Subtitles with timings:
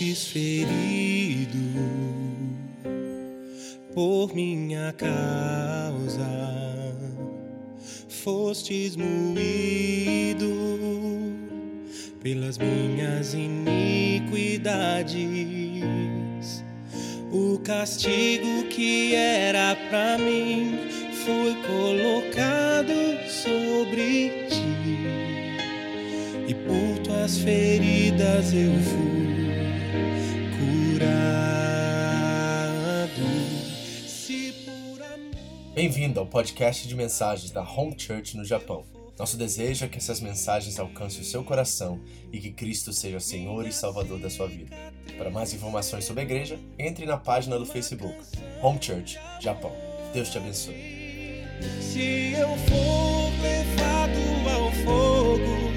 [0.00, 1.58] Fostes ferido
[3.94, 6.26] por minha causa,
[8.08, 10.46] fostes moído
[12.22, 15.20] pelas minhas iniquidades.
[17.30, 20.78] O castigo que era para mim
[21.26, 24.64] foi colocado sobre ti,
[26.48, 28.99] e por tuas feridas eu fui
[35.90, 38.84] Bem-vindo ao podcast de mensagens da Home Church no Japão.
[39.18, 42.00] Nosso desejo é que essas mensagens alcancem o seu coração
[42.32, 44.76] e que Cristo seja Senhor e Salvador da sua vida.
[45.18, 48.16] Para mais informações sobre a igreja, entre na página do Facebook
[48.62, 49.72] Home Church Japão.
[50.14, 50.76] Deus te abençoe.
[51.80, 55.72] Se eu for levado ao fogo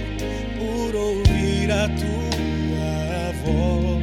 [0.60, 4.03] por ouvir a tua voz,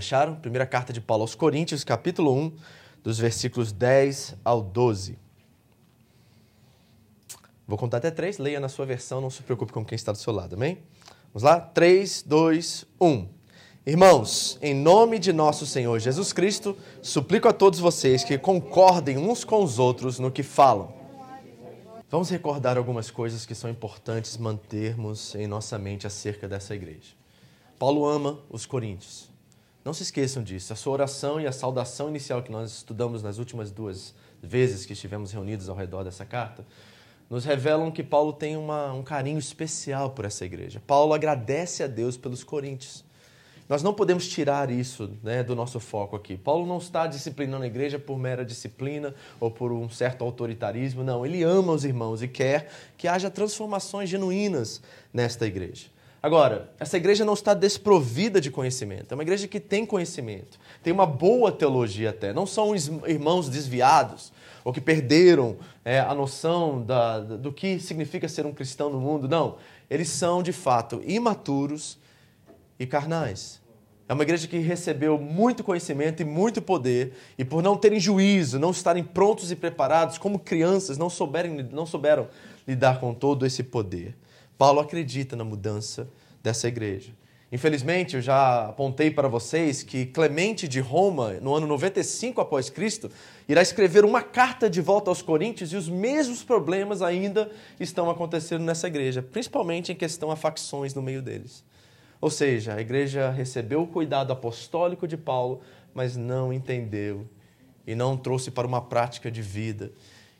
[0.00, 0.34] acharam?
[0.34, 2.52] Primeira carta de Paulo aos Coríntios, capítulo 1,
[3.04, 5.16] dos versículos 10 ao 12.
[7.68, 10.18] Vou contar até três, leia na sua versão, não se preocupe com quem está do
[10.18, 10.78] seu lado, amém?
[11.32, 11.60] Vamos lá?
[11.60, 13.28] 3, 2, 1.
[13.86, 19.44] Irmãos, em nome de nosso Senhor Jesus Cristo, suplico a todos vocês que concordem uns
[19.44, 20.92] com os outros no que falam.
[22.10, 27.14] Vamos recordar algumas coisas que são importantes mantermos em nossa mente acerca dessa igreja.
[27.78, 29.29] Paulo ama os coríntios.
[29.84, 30.72] Não se esqueçam disso.
[30.72, 34.92] A sua oração e a saudação inicial que nós estudamos nas últimas duas vezes que
[34.92, 36.64] estivemos reunidos ao redor dessa carta
[37.30, 40.82] nos revelam que Paulo tem uma, um carinho especial por essa igreja.
[40.84, 43.04] Paulo agradece a Deus pelos coríntios.
[43.68, 46.36] Nós não podemos tirar isso né, do nosso foco aqui.
[46.36, 51.04] Paulo não está disciplinando a igreja por mera disciplina ou por um certo autoritarismo.
[51.04, 52.68] Não, ele ama os irmãos e quer
[52.98, 54.82] que haja transformações genuínas
[55.14, 55.86] nesta igreja.
[56.22, 59.12] Agora, essa igreja não está desprovida de conhecimento.
[59.12, 62.32] É uma igreja que tem conhecimento, tem uma boa teologia até.
[62.32, 62.74] Não são
[63.06, 64.32] irmãos desviados
[64.62, 69.26] ou que perderam é, a noção da, do que significa ser um cristão no mundo.
[69.26, 69.56] Não,
[69.88, 71.98] eles são de fato imaturos
[72.78, 73.60] e carnais.
[74.06, 78.58] É uma igreja que recebeu muito conhecimento e muito poder, e por não terem juízo,
[78.58, 82.26] não estarem prontos e preparados, como crianças, não, souberem, não souberam
[82.66, 84.16] lidar com todo esse poder.
[84.60, 86.06] Paulo acredita na mudança
[86.42, 87.14] dessa igreja.
[87.50, 93.10] Infelizmente, eu já apontei para vocês que Clemente de Roma, no ano 95 após Cristo,
[93.48, 97.50] irá escrever uma carta de volta aos Coríntios e os mesmos problemas ainda
[97.80, 101.64] estão acontecendo nessa igreja, principalmente em questão a facções no meio deles.
[102.20, 105.62] Ou seja, a igreja recebeu o cuidado apostólico de Paulo,
[105.94, 107.26] mas não entendeu
[107.86, 109.90] e não trouxe para uma prática de vida.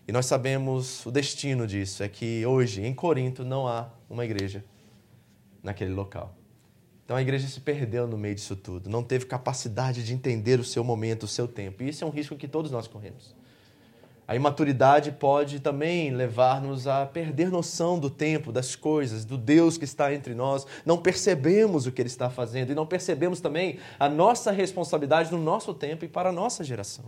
[0.06, 4.64] E nós sabemos o destino disso, é que hoje em Corinto não há uma igreja
[5.62, 6.34] naquele local.
[7.04, 10.64] Então a igreja se perdeu no meio disso tudo, não teve capacidade de entender o
[10.64, 11.82] seu momento, o seu tempo.
[11.82, 13.34] E isso é um risco que todos nós corremos.
[14.30, 19.84] A imaturidade pode também levar-nos a perder noção do tempo, das coisas, do Deus que
[19.84, 20.64] está entre nós.
[20.86, 25.38] Não percebemos o que Ele está fazendo e não percebemos também a nossa responsabilidade no
[25.38, 27.06] nosso tempo e para a nossa geração.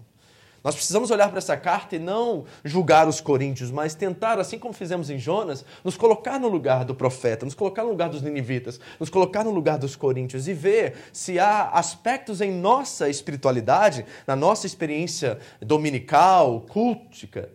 [0.63, 4.73] Nós precisamos olhar para essa carta e não julgar os coríntios, mas tentar, assim como
[4.73, 8.79] fizemos em Jonas, nos colocar no lugar do profeta, nos colocar no lugar dos ninivitas,
[9.01, 14.37] nos colocar no lugar dos coríntios e ver se há aspectos em nossa espiritualidade, na
[14.37, 17.51] nossa experiência dominical, cultica,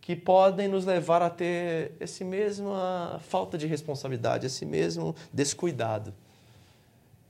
[0.00, 6.14] que podem nos levar a ter esse mesma falta de responsabilidade, esse mesmo descuidado.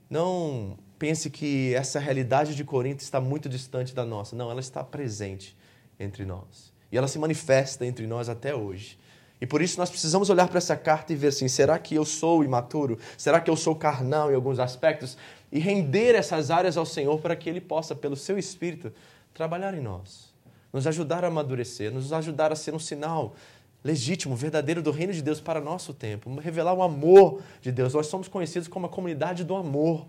[0.09, 4.35] Não pense que essa realidade de Corinto está muito distante da nossa.
[4.35, 5.55] Não, ela está presente
[5.99, 6.73] entre nós.
[6.91, 8.97] E ela se manifesta entre nós até hoje.
[9.39, 12.03] E por isso nós precisamos olhar para essa carta e ver assim: será que eu
[12.03, 12.97] sou imaturo?
[13.17, 15.17] Será que eu sou carnal em alguns aspectos?
[15.51, 18.91] E render essas áreas ao Senhor para que Ele possa, pelo seu Espírito,
[19.33, 20.33] trabalhar em nós,
[20.73, 23.35] nos ajudar a amadurecer, nos ajudar a ser um sinal
[23.83, 27.93] legítimo, verdadeiro do reino de Deus para nosso tempo, revelar o amor de Deus.
[27.93, 30.07] Nós somos conhecidos como a comunidade do amor.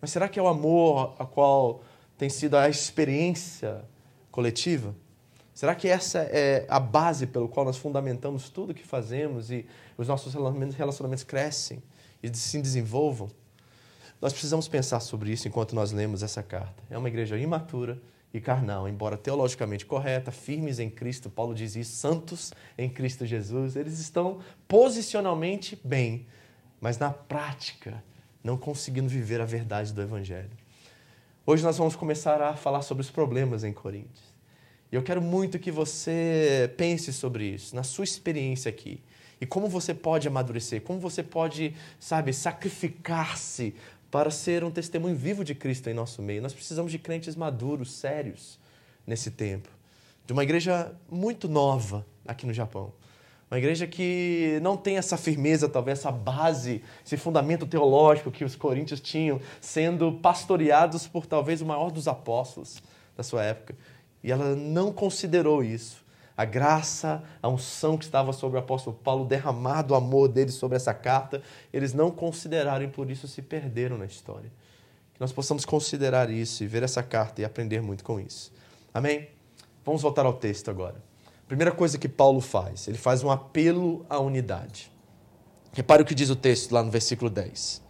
[0.00, 1.82] Mas será que é o amor a qual
[2.16, 3.84] tem sido a experiência
[4.30, 4.94] coletiva?
[5.54, 9.66] Será que essa é a base pelo qual nós fundamentamos tudo que fazemos e
[9.96, 11.82] os nossos relacionamentos crescem
[12.22, 13.28] e se desenvolvam?
[14.20, 16.82] Nós precisamos pensar sobre isso enquanto nós lemos essa carta.
[16.88, 18.00] É uma igreja imatura
[18.32, 23.74] e carnal, embora teologicamente correta, firmes em Cristo, Paulo diz isso, santos em Cristo Jesus.
[23.74, 26.26] Eles estão posicionalmente bem,
[26.80, 28.02] mas na prática
[28.42, 30.50] não conseguindo viver a verdade do Evangelho.
[31.46, 34.28] Hoje nós vamos começar a falar sobre os problemas em Coríntios.
[34.90, 39.02] E eu quero muito que você pense sobre isso, na sua experiência aqui.
[39.40, 43.74] E como você pode amadurecer, como você pode, sabe, sacrificar-se
[44.10, 46.42] para ser um testemunho vivo de Cristo em nosso meio.
[46.42, 48.58] Nós precisamos de crentes maduros, sérios,
[49.06, 49.68] nesse tempo.
[50.26, 52.92] De uma igreja muito nova aqui no Japão.
[53.50, 58.54] Uma igreja que não tem essa firmeza, talvez, essa base, esse fundamento teológico que os
[58.54, 62.82] coríntios tinham, sendo pastoreados por talvez o maior dos apóstolos
[63.16, 63.74] da sua época.
[64.22, 66.04] E ela não considerou isso.
[66.36, 70.76] A graça, a unção que estava sobre o apóstolo Paulo, derramado o amor dele sobre
[70.76, 71.42] essa carta,
[71.72, 74.52] eles não consideraram e por isso se perderam na história.
[75.14, 78.52] Que nós possamos considerar isso e ver essa carta e aprender muito com isso.
[78.92, 79.28] Amém?
[79.84, 81.07] Vamos voltar ao texto agora.
[81.48, 84.92] Primeira coisa que Paulo faz, ele faz um apelo à unidade.
[85.72, 87.80] Repare o que diz o texto lá no versículo 10.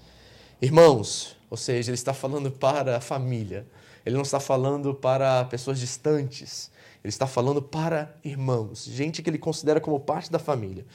[0.62, 3.66] Irmãos, ou seja, ele está falando para a família,
[4.06, 6.70] ele não está falando para pessoas distantes,
[7.02, 10.86] ele está falando para irmãos, gente que ele considera como parte da família.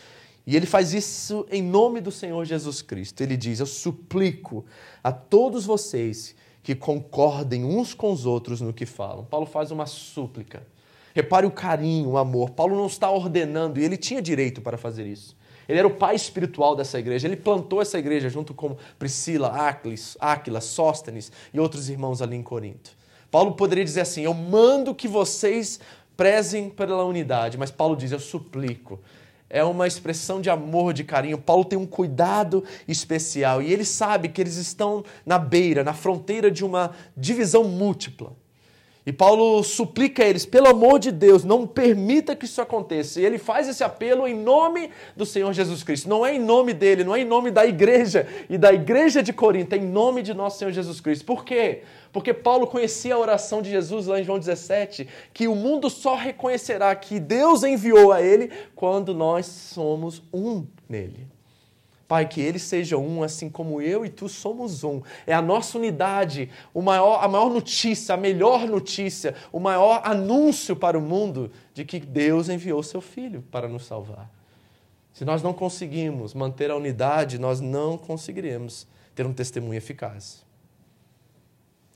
[0.47, 3.21] E ele faz isso em nome do Senhor Jesus Cristo.
[3.21, 4.65] Ele diz: Eu suplico
[5.03, 9.25] a todos vocês que concordem uns com os outros no que falam.
[9.25, 10.65] Paulo faz uma súplica.
[11.13, 12.51] Repare o carinho, o amor.
[12.51, 15.35] Paulo não está ordenando, e ele tinha direito para fazer isso.
[15.67, 17.27] Ele era o pai espiritual dessa igreja.
[17.27, 22.43] Ele plantou essa igreja junto com Priscila, Áquiles, Áquila, Sóstenes e outros irmãos ali em
[22.43, 22.91] Corinto.
[23.31, 25.79] Paulo poderia dizer assim: Eu mando que vocês
[26.17, 28.99] prezem pela unidade, mas Paulo diz: Eu suplico.
[29.49, 31.37] É uma expressão de amor, de carinho.
[31.37, 36.49] Paulo tem um cuidado especial e ele sabe que eles estão na beira, na fronteira
[36.49, 38.35] de uma divisão múltipla.
[39.05, 43.19] E Paulo suplica a eles, pelo amor de Deus, não permita que isso aconteça.
[43.19, 46.07] E ele faz esse apelo em nome do Senhor Jesus Cristo.
[46.07, 49.33] Não é em nome dele, não é em nome da igreja e da igreja de
[49.33, 51.25] Corinto, é em nome de nosso Senhor Jesus Cristo.
[51.25, 51.81] Por quê?
[52.13, 56.15] Porque Paulo conhecia a oração de Jesus lá em João 17, que o mundo só
[56.15, 61.32] reconhecerá que Deus enviou a ele quando nós somos um nele.
[62.13, 65.01] Pai, que eles sejam um, assim como eu e tu somos um.
[65.25, 70.75] É a nossa unidade, o maior, a maior notícia, a melhor notícia, o maior anúncio
[70.75, 74.29] para o mundo de que Deus enviou seu Filho para nos salvar.
[75.11, 80.45] Se nós não conseguimos manter a unidade, nós não conseguiremos ter um testemunho eficaz.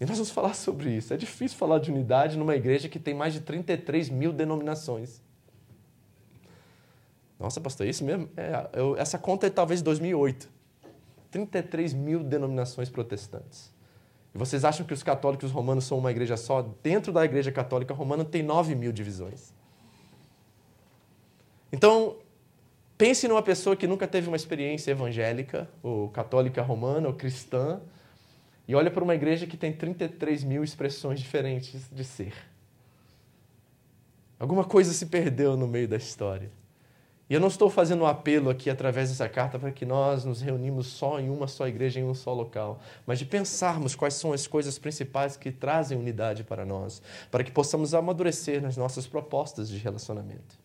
[0.01, 1.13] E nós vamos falar sobre isso.
[1.13, 5.21] É difícil falar de unidade numa igreja que tem mais de 33 mil denominações.
[7.39, 8.29] Nossa, pastor, é isso mesmo?
[8.35, 10.49] É, eu, essa conta é talvez de 2008.
[11.29, 13.71] 33 mil denominações protestantes.
[14.33, 16.61] E vocês acham que os católicos romanos são uma igreja só?
[16.81, 19.53] Dentro da igreja católica romana tem 9 mil divisões.
[21.71, 22.17] Então,
[22.97, 27.81] pense numa pessoa que nunca teve uma experiência evangélica, ou católica romana, ou cristã,
[28.67, 32.33] e olha para uma igreja que tem 33 mil expressões diferentes de ser.
[34.39, 36.51] Alguma coisa se perdeu no meio da história.
[37.29, 40.39] E eu não estou fazendo um apelo aqui através dessa carta para que nós nos
[40.39, 44.31] reunimos só em uma só igreja, em um só local, mas de pensarmos quais são
[44.31, 49.67] as coisas principais que trazem unidade para nós, para que possamos amadurecer nas nossas propostas
[49.67, 50.57] de relacionamento,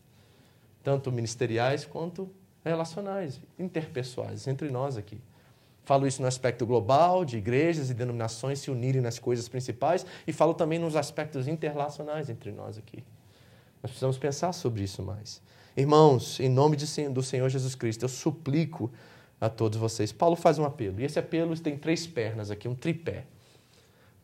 [0.85, 2.31] tanto ministeriais quanto
[2.65, 5.21] relacionais, interpessoais, entre nós aqui.
[5.85, 10.33] Falo isso no aspecto global, de igrejas e denominações se unirem nas coisas principais, e
[10.33, 13.03] falo também nos aspectos interrelacionais entre nós aqui.
[13.83, 15.43] Nós precisamos pensar sobre isso mais.
[15.77, 18.91] Irmãos, em nome do Senhor Jesus Cristo, eu suplico
[19.41, 20.13] a todos vocês.
[20.13, 23.25] Paulo faz um apelo, e esse apelo tem três pernas aqui, um tripé.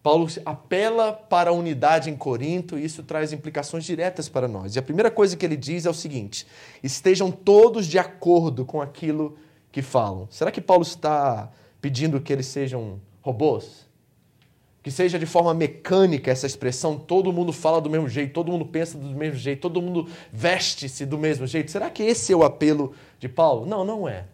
[0.03, 4.77] Paulo apela para a unidade em Corinto e isso traz implicações diretas para nós.
[4.77, 6.47] E a primeira coisa que ele diz é o seguinte:
[6.83, 9.37] estejam todos de acordo com aquilo
[9.73, 10.29] que falam.
[10.31, 11.51] Será que Paulo está
[11.81, 13.88] pedindo que eles sejam robôs?
[14.89, 18.65] Que seja de forma mecânica essa expressão, todo mundo fala do mesmo jeito, todo mundo
[18.65, 21.71] pensa do mesmo jeito, todo mundo veste-se do mesmo jeito.
[21.71, 23.67] Será que esse é o apelo de Paulo?
[23.67, 24.25] Não, não é.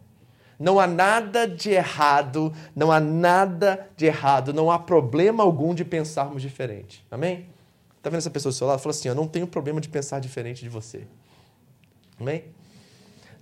[0.56, 5.84] Não há nada de errado, não há nada de errado, não há problema algum de
[5.84, 7.04] pensarmos diferente.
[7.10, 7.48] Amém?
[7.96, 8.78] Está vendo essa pessoa do seu lado?
[8.78, 11.02] Fala assim: Eu não tenho problema de pensar diferente de você.
[12.20, 12.44] Amém?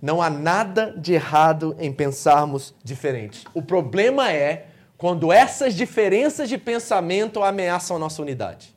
[0.01, 3.45] Não há nada de errado em pensarmos diferente.
[3.53, 4.72] O problema é
[5.03, 8.73] quando essas diferenças de pensamento ameaçam a nossa unidade.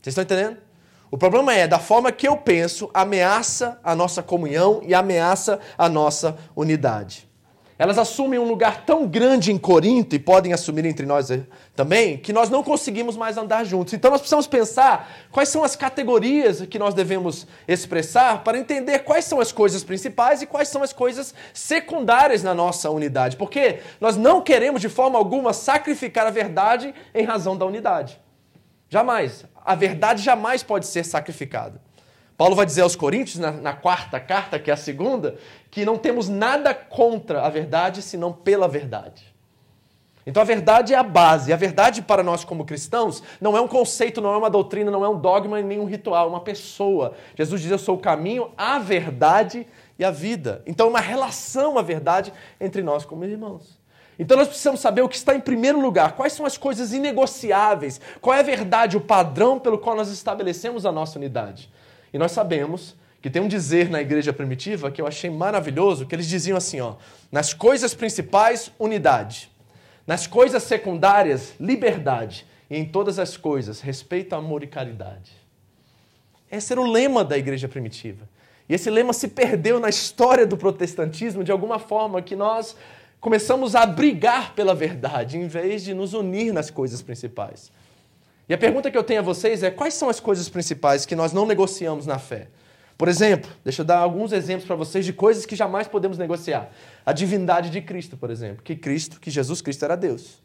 [0.00, 0.58] Vocês estão entendendo?
[1.10, 5.88] O problema é, da forma que eu penso, ameaça a nossa comunhão e ameaça a
[5.88, 7.28] nossa unidade.
[7.80, 11.40] Elas assumem um lugar tão grande em Corinto e podem assumir entre nós eh,
[11.74, 13.94] também, que nós não conseguimos mais andar juntos.
[13.94, 19.24] Então nós precisamos pensar quais são as categorias que nós devemos expressar para entender quais
[19.24, 23.38] são as coisas principais e quais são as coisas secundárias na nossa unidade.
[23.38, 28.20] Porque nós não queremos de forma alguma sacrificar a verdade em razão da unidade.
[28.90, 29.46] Jamais.
[29.64, 31.80] A verdade jamais pode ser sacrificada.
[32.40, 35.36] Paulo vai dizer aos Coríntios, na, na, quarta carta, que é a segunda,
[35.70, 39.22] que não temos nada contra a verdade, senão pela verdade.
[40.26, 41.52] Então a verdade é a base.
[41.52, 45.04] A verdade para nós como cristãos não é um conceito, não é uma doutrina, não
[45.04, 47.12] é um dogma nem um ritual, é uma pessoa.
[47.36, 49.66] Jesus diz: Eu sou o caminho, a verdade
[49.98, 50.62] e a vida.
[50.66, 53.78] Então é uma relação, a verdade, entre nós como irmãos.
[54.18, 58.00] Então nós precisamos saber o que está em primeiro lugar, quais são as coisas inegociáveis,
[58.18, 61.70] qual é a verdade, o padrão pelo qual nós estabelecemos a nossa unidade.
[62.12, 66.14] E nós sabemos que tem um dizer na igreja primitiva que eu achei maravilhoso, que
[66.14, 66.94] eles diziam assim, ó,
[67.30, 69.50] nas coisas principais, unidade.
[70.06, 72.46] Nas coisas secundárias, liberdade.
[72.68, 75.32] E em todas as coisas, respeito, amor e caridade.
[76.50, 78.28] Esse era o lema da igreja primitiva.
[78.68, 82.76] E esse lema se perdeu na história do protestantismo de alguma forma que nós
[83.20, 87.70] começamos a brigar pela verdade em vez de nos unir nas coisas principais.
[88.50, 91.14] E a pergunta que eu tenho a vocês é: quais são as coisas principais que
[91.14, 92.48] nós não negociamos na fé?
[92.98, 96.68] Por exemplo, deixa eu dar alguns exemplos para vocês de coisas que jamais podemos negociar.
[97.06, 100.42] A divindade de Cristo, por exemplo, que Cristo, que Jesus Cristo era Deus.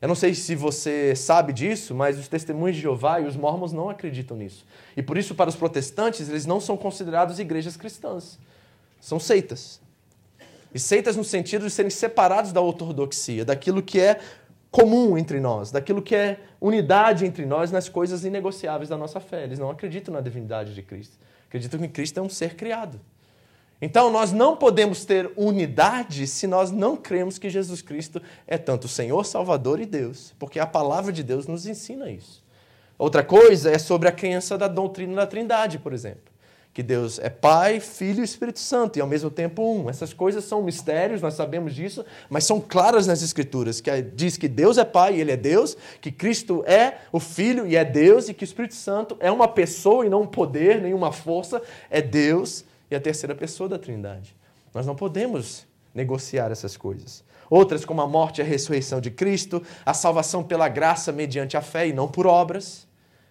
[0.00, 3.70] Eu não sei se você sabe disso, mas os testemunhos de Jeová e os mormons
[3.70, 4.64] não acreditam nisso.
[4.96, 8.38] E por isso, para os protestantes, eles não são considerados igrejas cristãs.
[8.98, 9.78] São seitas.
[10.72, 14.20] E seitas no sentido de serem separados da ortodoxia, daquilo que é
[14.70, 19.44] comum entre nós, daquilo que é unidade entre nós nas coisas inegociáveis da nossa fé.
[19.44, 21.18] Eles não acreditam na divindade de Cristo.
[21.48, 23.00] Acreditam que Cristo é um ser criado.
[23.82, 28.86] Então, nós não podemos ter unidade se nós não cremos que Jesus Cristo é tanto
[28.86, 32.44] Senhor, Salvador e Deus, porque a palavra de Deus nos ensina isso.
[32.98, 36.30] Outra coisa é sobre a crença da doutrina da Trindade, por exemplo
[36.72, 39.90] que Deus é Pai, Filho e Espírito Santo, e ao mesmo tempo um.
[39.90, 44.46] Essas coisas são mistérios, nós sabemos disso, mas são claras nas Escrituras, que diz que
[44.46, 48.28] Deus é Pai e Ele é Deus, que Cristo é o Filho e é Deus,
[48.28, 51.60] e que o Espírito Santo é uma pessoa e não um poder, nenhuma força,
[51.90, 54.36] é Deus e a terceira pessoa da Trindade.
[54.72, 57.24] Nós não podemos negociar essas coisas.
[57.48, 61.60] Outras, como a morte e a ressurreição de Cristo, a salvação pela graça mediante a
[61.60, 62.88] fé e não por obras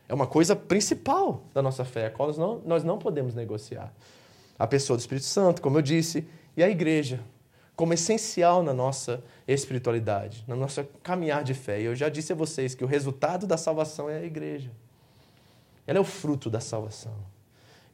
[0.10, 3.94] é uma coisa principal da nossa fé, a qual nós não, nós não podemos negociar.
[4.58, 7.22] A pessoa do Espírito Santo, como eu disse, e a igreja,
[7.76, 11.80] como essencial na nossa espiritualidade, na nossa caminhar de fé.
[11.80, 14.72] E eu já disse a vocês que o resultado da salvação é a igreja.
[15.86, 17.14] Ela é o fruto da salvação.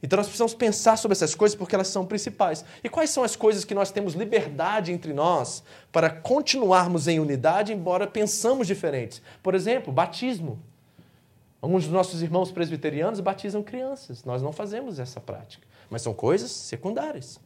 [0.02, 2.64] Então nós precisamos pensar sobre essas coisas porque elas são principais.
[2.82, 7.72] E quais são as coisas que nós temos liberdade entre nós para continuarmos em unidade,
[7.72, 9.20] embora pensamos diferentes?
[9.42, 10.62] Por exemplo, batismo.
[11.60, 14.24] Alguns dos nossos irmãos presbiterianos batizam crianças.
[14.24, 15.66] Nós não fazemos essa prática.
[15.88, 17.40] Mas são coisas secundárias.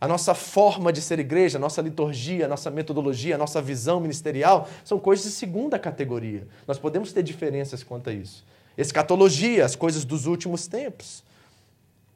[0.00, 4.00] A nossa forma de ser igreja, a nossa liturgia, a nossa metodologia, a nossa visão
[4.00, 6.46] ministerial são coisas de segunda categoria.
[6.66, 8.44] Nós podemos ter diferenças quanto a isso.
[8.76, 11.24] Escatologia, as coisas dos últimos tempos.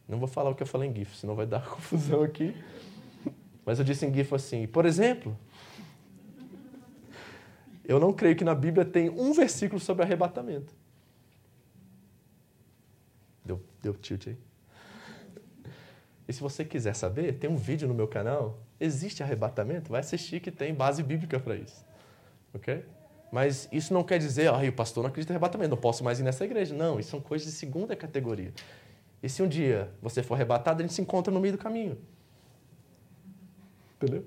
[0.07, 2.55] Não vou falar o que eu falei em GIF, senão vai dar confusão aqui.
[3.64, 5.37] Mas eu disse em GIF assim, por exemplo,
[7.85, 10.75] eu não creio que na Bíblia tem um versículo sobre arrebatamento.
[13.49, 14.37] Deu, deu tilt aí.
[16.28, 18.59] E se você quiser saber, tem um vídeo no meu canal.
[18.78, 19.90] Existe arrebatamento?
[19.90, 21.83] Vai assistir que tem base bíblica para isso.
[22.52, 22.85] Ok?
[23.33, 26.21] Mas isso não quer dizer, ah, o pastor não acredita em arrebatamento, não posso mais
[26.21, 26.75] ir nessa igreja.
[26.75, 28.52] Não, isso são coisas de segunda categoria.
[29.23, 31.97] E se um dia você for arrebatado, a gente se encontra no meio do caminho.
[33.97, 34.26] Entendeu?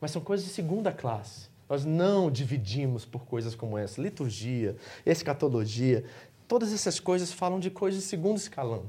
[0.00, 1.48] Mas são coisas de segunda classe.
[1.68, 4.00] Nós não dividimos por coisas como essa.
[4.00, 6.04] Liturgia, escatologia,
[6.48, 8.84] Todas essas coisas falam de coisas de segundo escalão.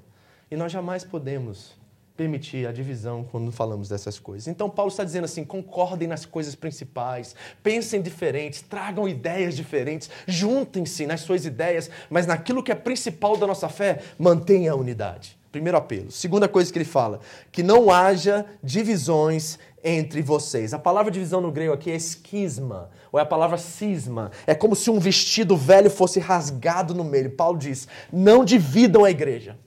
[0.50, 1.76] E nós jamais podemos
[2.18, 4.48] permitir a divisão quando falamos dessas coisas.
[4.48, 11.06] Então, Paulo está dizendo assim: concordem nas coisas principais, pensem diferentes, tragam ideias diferentes, juntem-se
[11.06, 15.38] nas suas ideias, mas naquilo que é principal da nossa fé, mantenha a unidade.
[15.52, 16.12] Primeiro apelo.
[16.12, 17.20] Segunda coisa que ele fala:
[17.52, 20.74] que não haja divisões entre vocês.
[20.74, 24.32] A palavra divisão no grego aqui é esquisma, ou é a palavra cisma.
[24.46, 27.32] É como se um vestido velho fosse rasgado no meio.
[27.32, 29.58] Paulo diz: não dividam a igreja.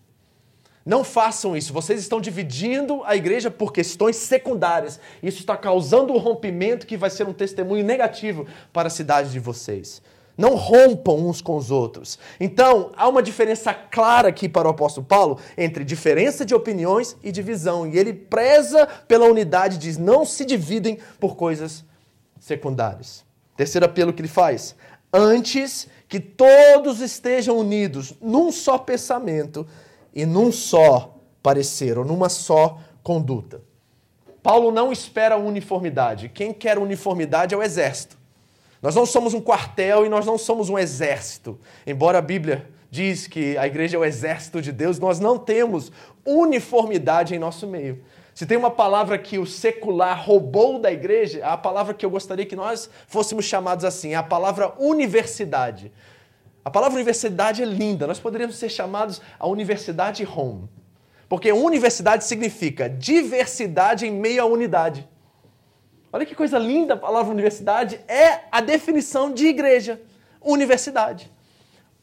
[0.84, 1.72] Não façam isso.
[1.72, 4.98] Vocês estão dividindo a igreja por questões secundárias.
[5.22, 9.38] Isso está causando um rompimento que vai ser um testemunho negativo para a cidade de
[9.38, 10.02] vocês.
[10.40, 12.18] Não rompam uns com os outros.
[12.40, 17.30] Então, há uma diferença clara aqui para o apóstolo Paulo entre diferença de opiniões e
[17.30, 17.86] divisão.
[17.86, 21.84] E ele preza pela unidade, diz: não se dividem por coisas
[22.40, 23.22] secundárias.
[23.54, 24.74] Terceiro apelo que ele faz:
[25.12, 29.66] antes que todos estejam unidos num só pensamento
[30.14, 33.60] e num só parecer, ou numa só conduta.
[34.42, 36.30] Paulo não espera uniformidade.
[36.30, 38.19] Quem quer uniformidade é o exército.
[38.82, 41.58] Nós não somos um quartel e nós não somos um exército.
[41.86, 45.92] Embora a Bíblia diz que a igreja é o exército de Deus, nós não temos
[46.24, 48.02] uniformidade em nosso meio.
[48.34, 52.46] Se tem uma palavra que o secular roubou da igreja, a palavra que eu gostaria
[52.46, 55.92] que nós fôssemos chamados assim, é a palavra universidade.
[56.64, 60.68] A palavra universidade é linda, nós poderíamos ser chamados a universidade home.
[61.28, 65.08] Porque universidade significa diversidade em meio à unidade.
[66.12, 70.00] Olha que coisa linda a palavra universidade, é a definição de igreja.
[70.42, 71.30] Universidade.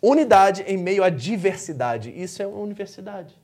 [0.02, 2.14] Unidade em meio à diversidade.
[2.16, 3.36] Isso é uma universidade.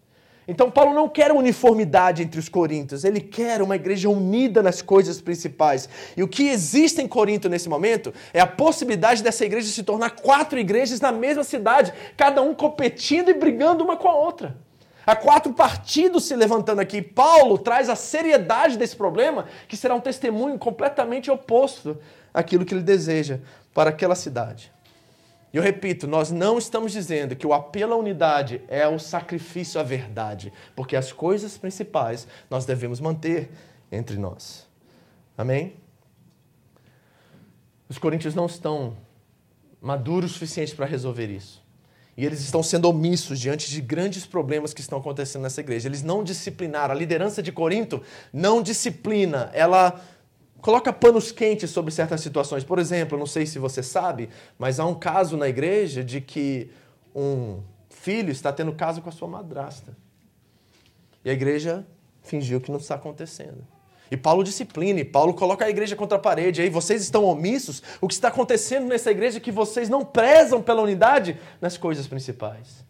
[0.47, 5.21] Então, Paulo não quer uniformidade entre os coríntios, ele quer uma igreja unida nas coisas
[5.21, 5.87] principais.
[6.17, 10.11] E o que existe em Corinto nesse momento é a possibilidade dessa igreja se tornar
[10.11, 14.57] quatro igrejas na mesma cidade, cada um competindo e brigando uma com a outra.
[15.05, 17.01] Há quatro partidos se levantando aqui.
[17.01, 21.97] Paulo traz a seriedade desse problema, que será um testemunho completamente oposto
[22.33, 23.39] àquilo que ele deseja
[23.73, 24.71] para aquela cidade.
[25.53, 29.79] E eu repito, nós não estamos dizendo que o apelo à unidade é o sacrifício
[29.79, 33.51] à verdade, porque as coisas principais nós devemos manter
[33.91, 34.67] entre nós.
[35.37, 35.75] Amém?
[37.87, 38.97] Os coríntios não estão
[39.79, 41.62] maduros o suficiente para resolver isso.
[42.15, 45.87] E eles estão sendo omissos diante de grandes problemas que estão acontecendo nessa igreja.
[45.87, 46.93] Eles não disciplinaram.
[46.93, 48.01] A liderança de Corinto
[48.31, 49.49] não disciplina.
[49.53, 49.99] Ela
[50.61, 52.63] coloca panos quentes sobre certas situações.
[52.63, 54.29] Por exemplo, não sei se você sabe,
[54.59, 56.69] mas há um caso na igreja de que
[57.15, 59.97] um filho está tendo caso com a sua madrasta.
[61.25, 61.85] E a igreja
[62.21, 63.72] fingiu que não está acontecendo.
[64.13, 66.61] E Paulo disciplina, e Paulo coloca a igreja contra a parede.
[66.61, 67.81] E aí vocês estão omissos?
[67.99, 72.05] O que está acontecendo nessa igreja é que vocês não prezam pela unidade nas coisas
[72.05, 72.85] principais.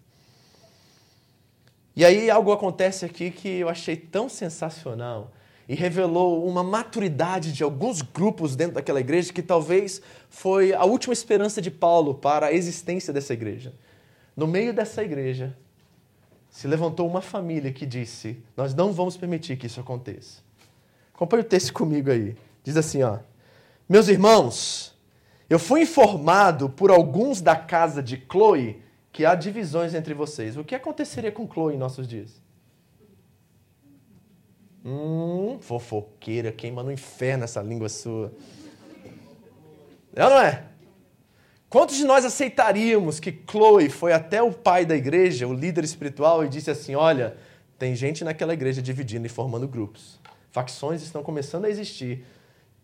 [1.96, 5.32] E aí algo acontece aqui que eu achei tão sensacional
[5.66, 11.14] e revelou uma maturidade de alguns grupos dentro daquela igreja que talvez foi a última
[11.14, 13.74] esperança de Paulo para a existência dessa igreja.
[14.36, 15.56] No meio dessa igreja
[16.50, 20.44] se levantou uma família que disse: Nós não vamos permitir que isso aconteça.
[21.14, 22.36] Acompanhe o texto comigo aí.
[22.64, 23.20] Diz assim: ó,
[23.88, 24.96] Meus irmãos,
[25.50, 30.58] eu fui informado por alguns da casa de Chloe que há divisões entre vocês.
[30.58, 32.42] O que aconteceria com Chloe em nossos dias?
[34.84, 38.34] Hum, fofoqueira, queima no inferno essa língua sua.
[40.16, 40.66] É ou não é?
[41.70, 46.44] Quantos de nós aceitaríamos que Chloe foi até o pai da igreja, o líder espiritual,
[46.46, 47.36] e disse assim: Olha,
[47.78, 50.20] tem gente naquela igreja dividindo e formando grupos.
[50.54, 52.24] Facções estão começando a existir.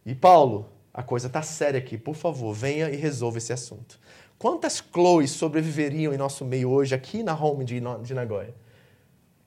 [0.04, 4.00] E Paulo, a coisa está séria aqui, por favor, venha e resolva esse assunto.
[4.40, 8.56] Quantas Chloes sobreviveriam em nosso meio hoje, aqui na home de, de Nagoya?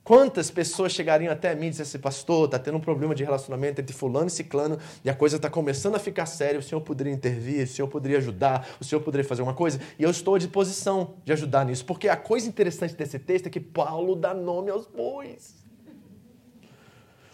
[0.05, 3.93] Quantas pessoas chegariam até mim e dissessem, pastor, está tendo um problema de relacionamento entre
[3.93, 7.65] fulano e ciclano e a coisa está começando a ficar séria, o senhor poderia intervir,
[7.65, 9.81] o senhor poderia ajudar, o senhor poderia fazer uma coisa?
[9.99, 13.51] E eu estou à disposição de ajudar nisso, porque a coisa interessante desse texto é
[13.51, 15.62] que Paulo dá nome aos bois.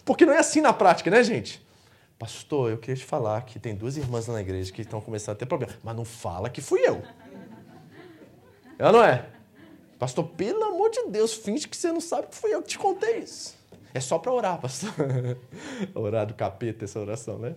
[0.09, 1.63] Porque não é assim na prática, né, gente?
[2.17, 5.37] Pastor, eu queria te falar que tem duas irmãs na igreja que estão começando a
[5.37, 7.03] ter problema, mas não fala que fui eu.
[8.79, 9.29] É não é?
[9.99, 12.79] Pastor, pelo amor de Deus, finge que você não sabe que fui eu que te
[12.79, 13.55] contei isso.
[13.93, 14.91] É só para orar, pastor.
[15.93, 17.55] orar do capeta essa oração, né?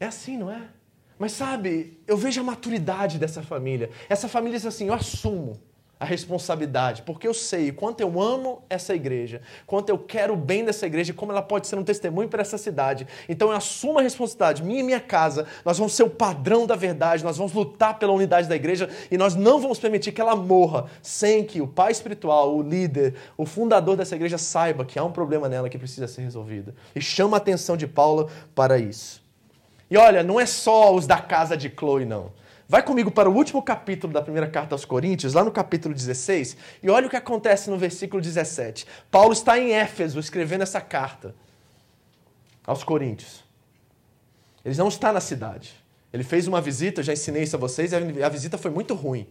[0.00, 0.70] É assim, não é?
[1.18, 3.90] Mas sabe, eu vejo a maturidade dessa família.
[4.08, 5.60] Essa família diz assim: eu assumo
[5.98, 10.62] a responsabilidade, porque eu sei quanto eu amo essa igreja, quanto eu quero o bem
[10.62, 13.06] dessa igreja, como ela pode ser um testemunho para essa cidade.
[13.26, 16.76] Então eu assumo a responsabilidade, minha e minha casa, nós vamos ser o padrão da
[16.76, 20.36] verdade, nós vamos lutar pela unidade da igreja e nós não vamos permitir que ela
[20.36, 25.04] morra sem que o pai espiritual, o líder, o fundador dessa igreja saiba que há
[25.04, 26.74] um problema nela que precisa ser resolvido.
[26.94, 29.24] E chama a atenção de Paulo para isso.
[29.90, 32.32] E olha, não é só os da casa de Chloe, não.
[32.68, 36.56] Vai comigo para o último capítulo da primeira carta aos Coríntios, lá no capítulo 16,
[36.82, 38.86] e olha o que acontece no versículo 17.
[39.08, 41.32] Paulo está em Éfeso escrevendo essa carta
[42.66, 43.44] aos Coríntios.
[44.64, 45.74] Ele não está na cidade.
[46.12, 49.28] Ele fez uma visita, já ensinei isso a vocês, e a visita foi muito ruim.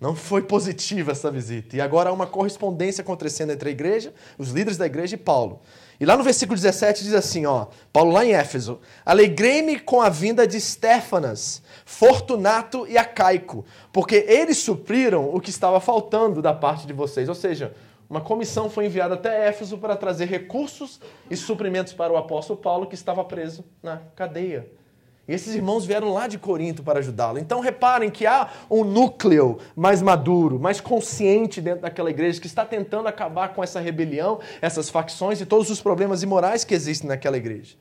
[0.00, 1.76] Não foi positiva essa visita.
[1.76, 5.60] E agora há uma correspondência acontecendo entre a igreja, os líderes da igreja e Paulo.
[6.00, 10.08] E lá no versículo 17 diz assim, ó, Paulo lá em Éfeso: Alegrei-me com a
[10.08, 16.84] vinda de Stefanas, Fortunato e Acaico, porque eles supriram o que estava faltando da parte
[16.84, 17.28] de vocês.
[17.28, 17.72] Ou seja,
[18.10, 21.00] uma comissão foi enviada até Éfeso para trazer recursos
[21.30, 24.68] e suprimentos para o apóstolo Paulo, que estava preso na cadeia.
[25.26, 27.38] E esses irmãos vieram lá de Corinto para ajudá-lo.
[27.38, 32.64] Então reparem que há um núcleo mais maduro, mais consciente dentro daquela igreja que está
[32.64, 37.36] tentando acabar com essa rebelião, essas facções e todos os problemas imorais que existem naquela
[37.36, 37.76] igreja.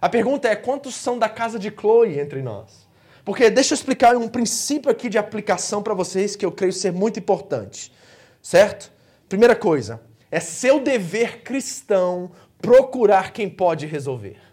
[0.00, 2.86] A pergunta é: quantos são da casa de Chloe entre nós?
[3.24, 6.92] Porque deixa eu explicar um princípio aqui de aplicação para vocês que eu creio ser
[6.92, 7.92] muito importante.
[8.40, 8.92] Certo?
[9.28, 14.51] Primeira coisa, é seu dever cristão procurar quem pode resolver.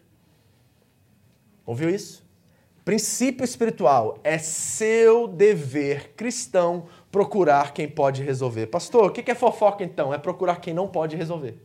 [1.70, 2.28] Ouviu isso?
[2.84, 8.66] Princípio espiritual é seu dever cristão procurar quem pode resolver.
[8.66, 10.12] Pastor, o que é fofoca então?
[10.12, 11.60] É procurar quem não pode resolver.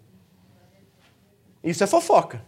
[1.63, 2.45] Isso é fofoca.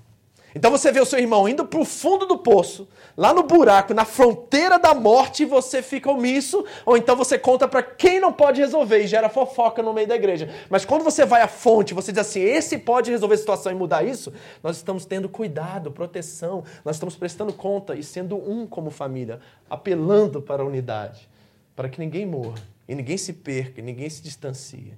[0.56, 3.92] Então você vê o seu irmão indo para o fundo do poço, lá no buraco,
[3.92, 8.32] na fronteira da morte, e você fica omisso, ou então você conta para quem não
[8.32, 10.48] pode resolver e gera fofoca no meio da igreja.
[10.70, 13.74] Mas quando você vai à fonte, você diz assim: esse pode resolver a situação e
[13.74, 18.90] mudar isso, nós estamos tendo cuidado, proteção, nós estamos prestando conta e sendo um como
[18.90, 21.28] família, apelando para a unidade,
[21.76, 22.56] para que ninguém morra
[22.88, 24.94] e ninguém se perca, e ninguém se distancie.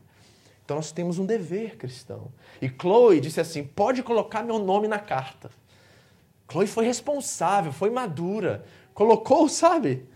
[0.68, 2.31] Então nós temos um dever cristão.
[2.61, 5.50] E Chloe disse assim: pode colocar meu nome na carta.
[6.46, 10.07] Chloe foi responsável, foi madura, colocou, sabe,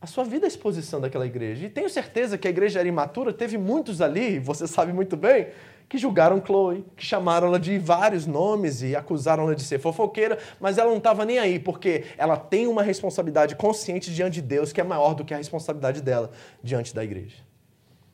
[0.00, 1.66] a sua vida à exposição daquela igreja.
[1.66, 5.50] E tenho certeza que a igreja era imatura, teve muitos ali, você sabe muito bem,
[5.88, 10.90] que julgaram Chloe, que chamaram-la de vários nomes e acusaram-la de ser fofoqueira, mas ela
[10.90, 14.84] não estava nem aí, porque ela tem uma responsabilidade consciente diante de Deus que é
[14.84, 17.49] maior do que a responsabilidade dela diante da igreja.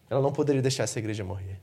[0.09, 1.61] Ela não poderia deixar essa igreja morrer.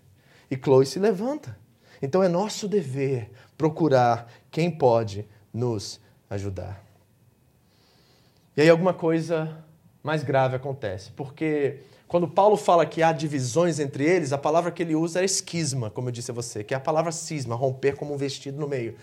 [0.49, 1.57] E Chloe se levanta.
[2.01, 6.83] Então é nosso dever procurar quem pode nos ajudar.
[8.55, 9.63] E aí alguma coisa
[10.03, 14.83] mais grave acontece, porque quando Paulo fala que há divisões entre eles, a palavra que
[14.83, 17.95] ele usa é esquisma, como eu disse a você, que é a palavra cisma, romper
[17.95, 18.95] como um vestido no meio.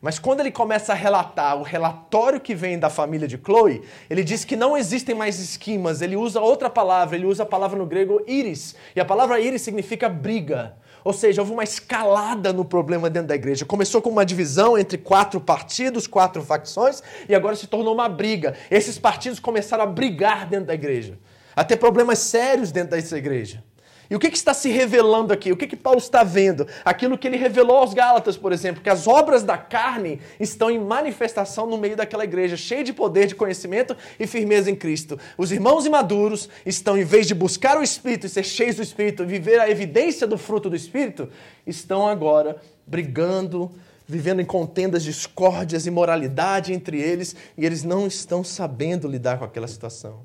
[0.00, 4.22] Mas quando ele começa a relatar o relatório que vem da família de Chloe, ele
[4.22, 7.86] diz que não existem mais esquimas, ele usa outra palavra, ele usa a palavra no
[7.86, 8.76] grego iris.
[8.94, 10.76] E a palavra iris significa briga.
[11.04, 13.64] Ou seja, houve uma escalada no problema dentro da igreja.
[13.64, 18.54] Começou com uma divisão entre quatro partidos, quatro facções, e agora se tornou uma briga.
[18.70, 21.18] Esses partidos começaram a brigar dentro da igreja,
[21.56, 23.64] a ter problemas sérios dentro dessa igreja.
[24.10, 25.52] E o que, que, está se revelando aqui?
[25.52, 26.66] O que, que Paulo está vendo?
[26.82, 30.78] Aquilo que ele revelou aos Gálatas, por exemplo, que as obras da carne estão em
[30.78, 35.18] manifestação no meio daquela igreja, cheia de poder, de conhecimento e firmeza em Cristo.
[35.36, 39.26] Os irmãos imaduros estão, em vez de buscar o Espírito e ser cheios do Espírito,
[39.26, 41.28] viver a evidência do fruto do Espírito,
[41.66, 43.70] estão agora brigando,
[44.06, 49.68] vivendo em contendas, discórdias, imoralidade entre eles, e eles não estão sabendo lidar com aquela
[49.68, 50.24] situação.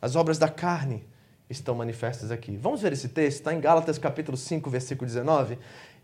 [0.00, 1.06] As obras da carne
[1.48, 2.56] estão manifestas aqui.
[2.56, 3.38] Vamos ver esse texto?
[3.38, 5.58] Está em Gálatas capítulo 5, versículo 19.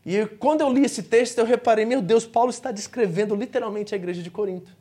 [0.07, 3.97] E quando eu li esse texto, eu reparei, meu Deus, Paulo está descrevendo literalmente a
[3.97, 4.77] igreja de Corinto.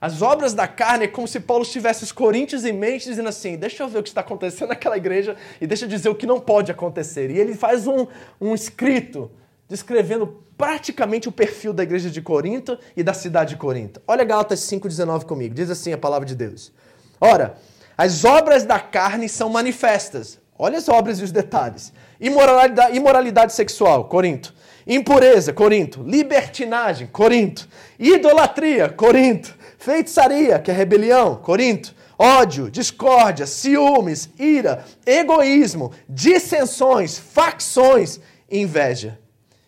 [0.00, 3.56] As obras da carne é como se Paulo tivesse os coríntios em mente, dizendo assim:
[3.56, 6.26] deixa eu ver o que está acontecendo naquela igreja e deixa eu dizer o que
[6.26, 7.30] não pode acontecer.
[7.30, 8.06] E ele faz um,
[8.40, 9.30] um escrito
[9.66, 14.00] descrevendo praticamente o perfil da igreja de Corinto e da cidade de Corinto.
[14.06, 16.70] Olha Gálatas 5,19 comigo, diz assim a palavra de Deus.
[17.18, 17.56] Ora,
[17.96, 20.40] as obras da carne são manifestas.
[20.58, 21.92] Olha as obras e os detalhes.
[22.20, 24.54] Imoralidade, imoralidade sexual, Corinto.
[24.86, 26.02] Impureza, Corinto.
[26.02, 27.68] Libertinagem, Corinto.
[27.98, 29.56] Idolatria, Corinto.
[29.78, 31.94] Feitiçaria, que é rebelião, Corinto.
[32.16, 39.18] Ódio, discórdia, ciúmes, ira, egoísmo, dissensões, facções, inveja,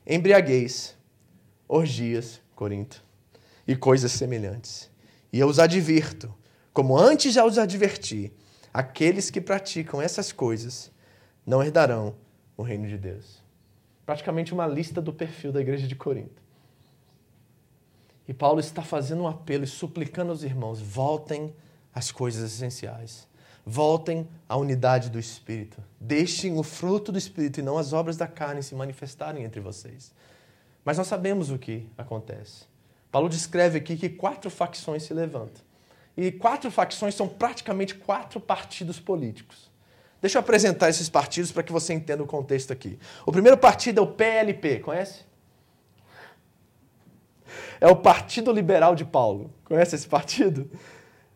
[0.07, 0.95] embriaguez,
[1.67, 3.05] orgias, Corinto,
[3.67, 4.89] e coisas semelhantes.
[5.33, 6.33] E eu os advirto
[6.77, 8.31] como antes já os adverti,
[8.71, 10.93] aqueles que praticam essas coisas
[11.47, 12.15] não herdarão
[12.55, 13.43] o reino de Deus.
[14.05, 16.43] Praticamente uma lista do perfil da igreja de Corinto.
[18.29, 21.55] E Paulo está fazendo um apelo e suplicando aos irmãos: voltem
[21.95, 23.27] às coisas essenciais.
[23.65, 25.83] Voltem à unidade do Espírito.
[25.99, 30.13] Deixem o fruto do Espírito e não as obras da carne se manifestarem entre vocês.
[30.85, 32.67] Mas nós sabemos o que acontece.
[33.11, 35.65] Paulo descreve aqui que quatro facções se levantam.
[36.17, 39.71] E quatro facções são praticamente quatro partidos políticos.
[40.21, 42.99] Deixa eu apresentar esses partidos para que você entenda o contexto aqui.
[43.27, 45.27] O primeiro partido é o PLP, conhece?
[47.81, 49.53] É o Partido Liberal de Paulo.
[49.65, 50.71] Conhece esse partido?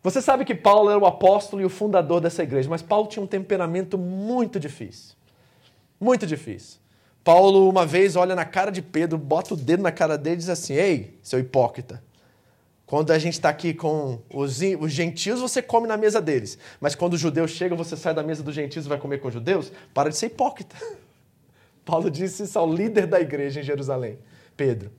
[0.03, 3.23] Você sabe que Paulo era o apóstolo e o fundador dessa igreja, mas Paulo tinha
[3.23, 5.15] um temperamento muito difícil.
[6.01, 6.81] Muito difícil.
[7.23, 10.39] Paulo, uma vez, olha na cara de Pedro, bota o dedo na cara dele e
[10.39, 12.03] diz assim: Ei, seu hipócrita,
[12.91, 16.59] quando a gente está aqui com os, os, gentios, você come na mesa deles.
[16.81, 19.29] Mas quando os judeus chegam, você sai da mesa dos gentios e vai comer com
[19.29, 19.71] os judeus?
[19.95, 20.75] Para de ser hipócrita.
[21.87, 24.19] Paulo disse isso ao líder da igreja em Jerusalém,
[24.57, 24.91] Pedro.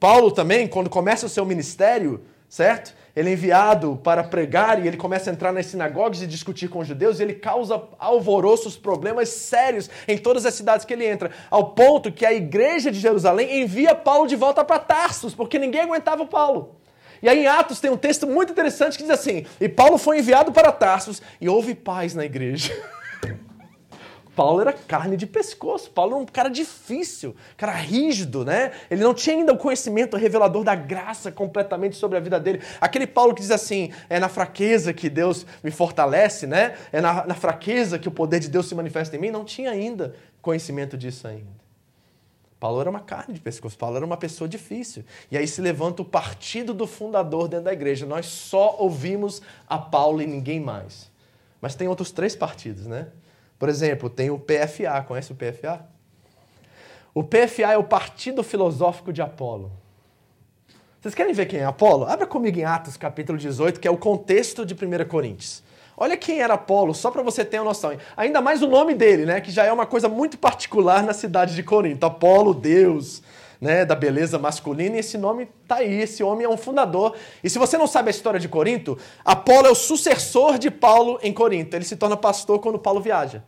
[0.00, 2.94] Paulo também, quando começa o seu ministério, certo?
[3.14, 6.78] Ele é enviado para pregar e ele começa a entrar nas sinagogas e discutir com
[6.78, 11.30] os judeus e ele causa alvoroços, problemas sérios em todas as cidades que ele entra,
[11.50, 15.82] ao ponto que a igreja de Jerusalém envia Paulo de volta para Tarsus, porque ninguém
[15.82, 16.75] aguentava Paulo.
[17.22, 20.18] E aí em Atos tem um texto muito interessante que diz assim: E Paulo foi
[20.18, 22.72] enviado para Tarsus e houve paz na igreja.
[24.36, 25.90] Paulo era carne de pescoço.
[25.90, 28.70] Paulo era um cara difícil, cara rígido, né?
[28.90, 32.60] Ele não tinha ainda o conhecimento revelador da graça completamente sobre a vida dele.
[32.78, 36.74] Aquele Paulo que diz assim: é na fraqueza que Deus me fortalece, né?
[36.92, 39.30] É na, na fraqueza que o poder de Deus se manifesta em mim.
[39.30, 41.65] Não tinha ainda conhecimento disso ainda.
[42.58, 45.04] Paulo era uma carne de pescoço, Paulo era uma pessoa difícil.
[45.30, 48.06] E aí se levanta o partido do fundador dentro da igreja.
[48.06, 51.10] Nós só ouvimos a Paulo e ninguém mais.
[51.60, 53.08] Mas tem outros três partidos, né?
[53.58, 55.86] Por exemplo, tem o PFA, conhece o PFA?
[57.14, 59.72] O PFA é o Partido Filosófico de Apolo.
[61.00, 62.04] Vocês querem ver quem é Apolo?
[62.04, 65.62] Abra comigo em Atos, capítulo 18, que é o contexto de 1 Coríntios.
[65.96, 67.96] Olha quem era Apolo, só para você ter uma noção.
[68.16, 71.54] Ainda mais o nome dele, né, que já é uma coisa muito particular na cidade
[71.54, 72.04] de Corinto.
[72.04, 73.22] Apolo, Deus,
[73.58, 77.14] né, da beleza masculina, e esse nome tá aí, esse homem é um fundador.
[77.42, 81.18] E se você não sabe a história de Corinto, Apolo é o sucessor de Paulo
[81.22, 81.74] em Corinto.
[81.74, 83.42] Ele se torna pastor quando Paulo viaja.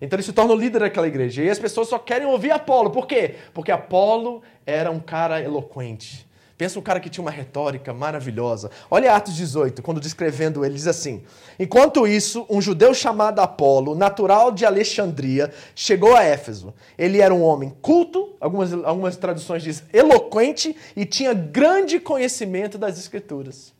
[0.00, 1.42] Então ele se torna o líder daquela igreja.
[1.42, 2.90] E as pessoas só querem ouvir Apolo.
[2.90, 3.34] Por quê?
[3.52, 6.29] Porque Apolo era um cara eloquente.
[6.60, 8.70] Pensa um cara que tinha uma retórica maravilhosa.
[8.90, 11.22] Olha Atos 18, quando descrevendo ele, diz assim:
[11.58, 16.74] Enquanto isso, um judeu chamado Apolo, natural de Alexandria, chegou a Éfeso.
[16.98, 22.98] Ele era um homem culto, algumas, algumas traduções dizem eloquente, e tinha grande conhecimento das
[22.98, 23.72] Escrituras.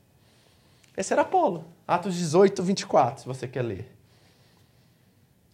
[0.96, 1.66] Esse era Apolo.
[1.86, 3.99] Atos 18, 24, se você quer ler.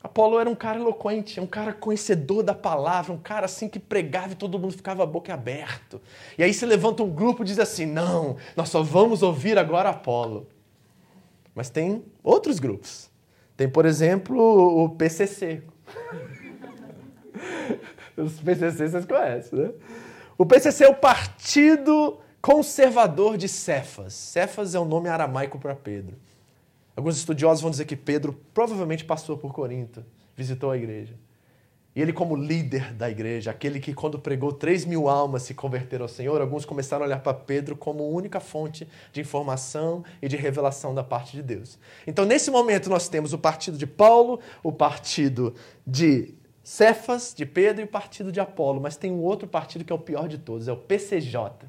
[0.07, 4.33] Apolo era um cara eloquente, um cara conhecedor da palavra, um cara assim que pregava
[4.33, 6.01] e todo mundo ficava a boca aberto.
[6.39, 9.91] E aí se levanta um grupo e diz assim: não, nós só vamos ouvir agora
[9.91, 10.47] Apolo.
[11.53, 13.11] Mas tem outros grupos.
[13.57, 15.65] Tem, por exemplo, o PCC.
[18.17, 19.73] Os PCC vocês conhecem, né?
[20.39, 24.15] O PCC é o Partido Conservador de Cefas.
[24.15, 26.17] Cefas é o nome aramaico para Pedro.
[26.97, 30.03] Alguns estudiosos vão dizer que Pedro provavelmente passou por Corinto,
[30.35, 31.15] visitou a igreja.
[31.95, 36.05] E ele, como líder da igreja, aquele que, quando pregou, 3 mil almas se converteram
[36.05, 40.37] ao Senhor, alguns começaram a olhar para Pedro como única fonte de informação e de
[40.37, 41.79] revelação da parte de Deus.
[42.07, 45.55] Então, nesse momento, nós temos o partido de Paulo, o partido
[45.87, 48.79] de Cefas, de Pedro, e o partido de Apolo.
[48.79, 51.67] Mas tem um outro partido que é o pior de todos, é o PCJ.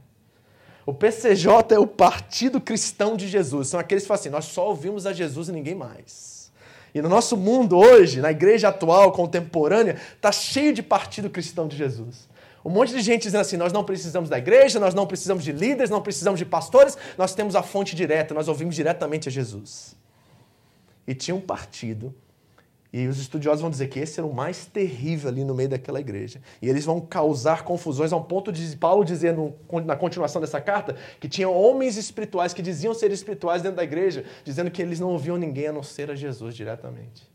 [0.88, 3.68] O PCJ é o Partido Cristão de Jesus.
[3.68, 6.50] São aqueles que falam assim: nós só ouvimos a Jesus e ninguém mais.
[6.96, 11.76] E no nosso mundo hoje, na igreja atual, contemporânea, está cheio de partido cristão de
[11.76, 12.30] Jesus.
[12.64, 15.52] Um monte de gente dizendo assim: nós não precisamos da igreja, nós não precisamos de
[15.52, 19.94] líderes, não precisamos de pastores, nós temos a fonte direta, nós ouvimos diretamente a Jesus.
[21.06, 22.16] E tinha um partido
[23.00, 26.00] e os estudiosos vão dizer que esse era o mais terrível ali no meio daquela
[26.00, 26.42] igreja.
[26.60, 29.54] E eles vão causar confusões ao ponto de Paulo dizer no,
[29.86, 34.26] na continuação dessa carta que tinha homens espirituais que diziam ser espirituais dentro da igreja,
[34.44, 37.30] dizendo que eles não ouviam ninguém a não ser a Jesus diretamente.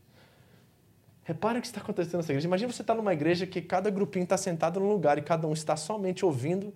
[1.22, 2.48] Repara o que está acontecendo nessa igreja.
[2.48, 5.52] Imagina você estar numa igreja que cada grupinho está sentado num lugar e cada um
[5.52, 6.74] está somente ouvindo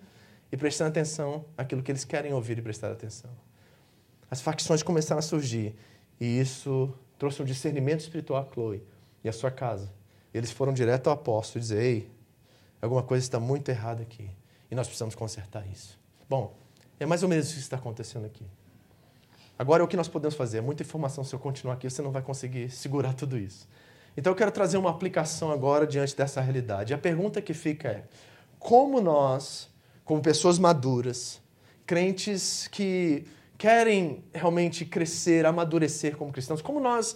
[0.49, 3.31] e prestando atenção naquilo que eles querem ouvir e prestar atenção.
[4.31, 5.75] As facções começaram a surgir
[6.21, 8.83] e isso trouxe um discernimento espiritual a Chloe
[9.23, 9.91] e a sua casa.
[10.33, 12.11] Eles foram direto ao apóstolo e dizer: Ei,
[12.81, 14.29] alguma coisa está muito errada aqui
[14.69, 15.99] e nós precisamos consertar isso.
[16.29, 16.55] Bom,
[16.99, 18.45] é mais ou menos isso que está acontecendo aqui.
[19.57, 20.59] Agora, o que nós podemos fazer?
[20.59, 21.23] É muita informação.
[21.23, 23.67] Se eu continuar aqui, você não vai conseguir segurar tudo isso.
[24.15, 26.93] Então, eu quero trazer uma aplicação agora diante dessa realidade.
[26.93, 28.03] A pergunta que fica é:
[28.59, 29.69] como nós,
[30.05, 31.41] como pessoas maduras,
[31.85, 33.25] crentes que
[33.57, 37.15] querem realmente crescer, amadurecer como cristãos, como nós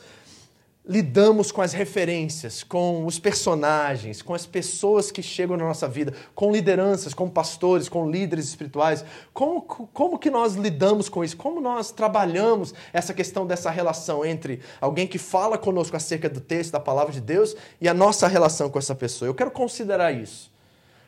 [0.84, 6.13] lidamos com as referências, com os personagens, com as pessoas que chegam na nossa vida,
[6.34, 11.38] com lideranças, com pastores, com líderes espirituais, como, como que nós lidamos com isso?
[11.38, 16.71] Como nós trabalhamos essa questão dessa relação entre alguém que fala conosco acerca do texto,
[16.71, 19.30] da palavra de Deus, e a nossa relação com essa pessoa?
[19.30, 20.50] Eu quero considerar isso.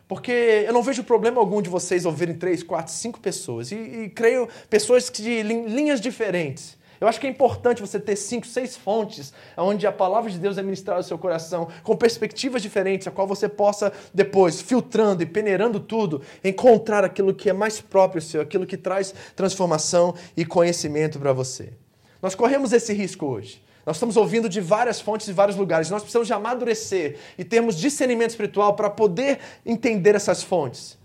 [0.08, 0.32] Porque
[0.68, 3.72] eu não vejo problema algum de vocês ouvirem três, quatro, cinco pessoas.
[3.72, 6.78] E, e creio pessoas de linhas diferentes.
[7.04, 10.58] Eu acho que é importante você ter cinco, seis fontes onde a palavra de Deus
[10.58, 15.26] é ministrada ao seu coração, com perspectivas diferentes, a qual você possa depois, filtrando e
[15.26, 21.20] peneirando tudo, encontrar aquilo que é mais próprio seu, aquilo que traz transformação e conhecimento
[21.20, 21.74] para você.
[22.22, 23.62] Nós corremos esse risco hoje.
[23.86, 25.89] Nós estamos ouvindo de várias fontes de vários lugares.
[25.89, 30.98] Nós precisamos de amadurecer e termos discernimento espiritual para poder entender essas fontes.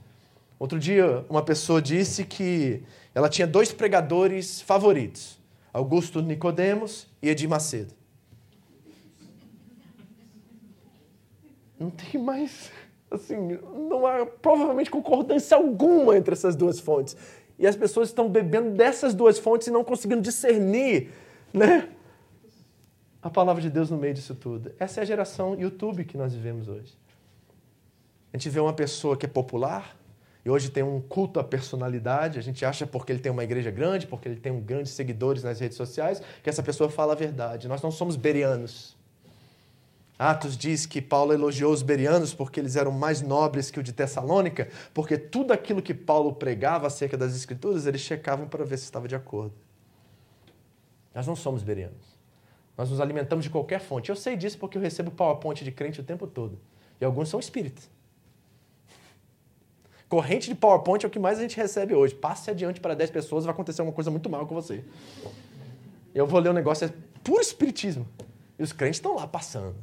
[0.58, 2.82] Outro dia, uma pessoa disse que
[3.14, 5.38] ela tinha dois pregadores favoritos:
[5.72, 7.94] Augusto Nicodemos e Edir Macedo.
[11.78, 12.70] Não tem mais,
[13.10, 17.16] assim, não há provavelmente concordância alguma entre essas duas fontes.
[17.56, 21.10] E as pessoas estão bebendo dessas duas fontes e não conseguindo discernir,
[21.52, 21.88] né?
[23.28, 24.72] A palavra de Deus no meio disso tudo.
[24.78, 26.96] Essa é a geração YouTube que nós vivemos hoje.
[28.32, 29.94] A gente vê uma pessoa que é popular,
[30.46, 33.70] e hoje tem um culto à personalidade, a gente acha porque ele tem uma igreja
[33.70, 37.16] grande, porque ele tem um grandes seguidores nas redes sociais, que essa pessoa fala a
[37.16, 37.68] verdade.
[37.68, 38.96] Nós não somos berianos.
[40.18, 43.92] Atos diz que Paulo elogiou os berianos porque eles eram mais nobres que o de
[43.92, 48.84] Tessalônica, porque tudo aquilo que Paulo pregava acerca das escrituras, eles checavam para ver se
[48.84, 49.52] estava de acordo.
[51.14, 52.07] Nós não somos berianos.
[52.78, 54.08] Nós nos alimentamos de qualquer fonte.
[54.08, 56.56] Eu sei disso porque eu recebo PowerPoint de crente o tempo todo.
[57.00, 57.90] E alguns são espíritas.
[60.08, 62.14] Corrente de PowerPoint é o que mais a gente recebe hoje.
[62.14, 64.84] Passe adiante para 10 pessoas, vai acontecer alguma coisa muito mal com você.
[66.14, 68.06] Eu vou ler um negócio, é puro espiritismo.
[68.56, 69.76] E os crentes estão lá passando.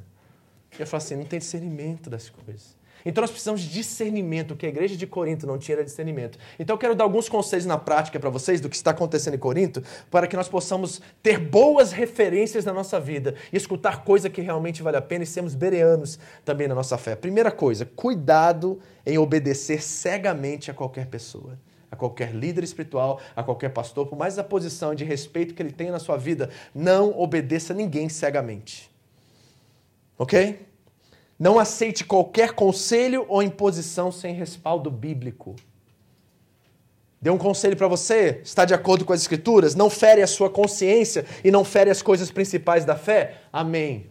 [0.78, 2.78] E eu falo assim, não tem discernimento das coisas.
[3.06, 6.40] Então nós precisamos de discernimento, que a igreja de Corinto não tinha era discernimento.
[6.58, 9.40] Então eu quero dar alguns conselhos na prática para vocês do que está acontecendo em
[9.40, 14.42] Corinto, para que nós possamos ter boas referências na nossa vida e escutar coisa que
[14.42, 17.16] realmente vale a pena e sermos bereanos também na nossa fé.
[17.16, 21.58] Primeira coisa, cuidado em obedecer cegamente a qualquer pessoa
[21.92, 25.72] a qualquer líder espiritual, a qualquer pastor, por mais a posição de respeito que ele
[25.72, 28.92] tenha na sua vida, não obedeça ninguém cegamente.
[30.18, 30.60] Ok?
[31.38, 35.56] Não aceite qualquer conselho ou imposição sem respaldo bíblico.
[37.22, 38.40] Deu um conselho para você?
[38.44, 39.76] Está de acordo com as Escrituras?
[39.76, 43.42] Não fere a sua consciência e não fere as coisas principais da fé?
[43.52, 44.10] Amém.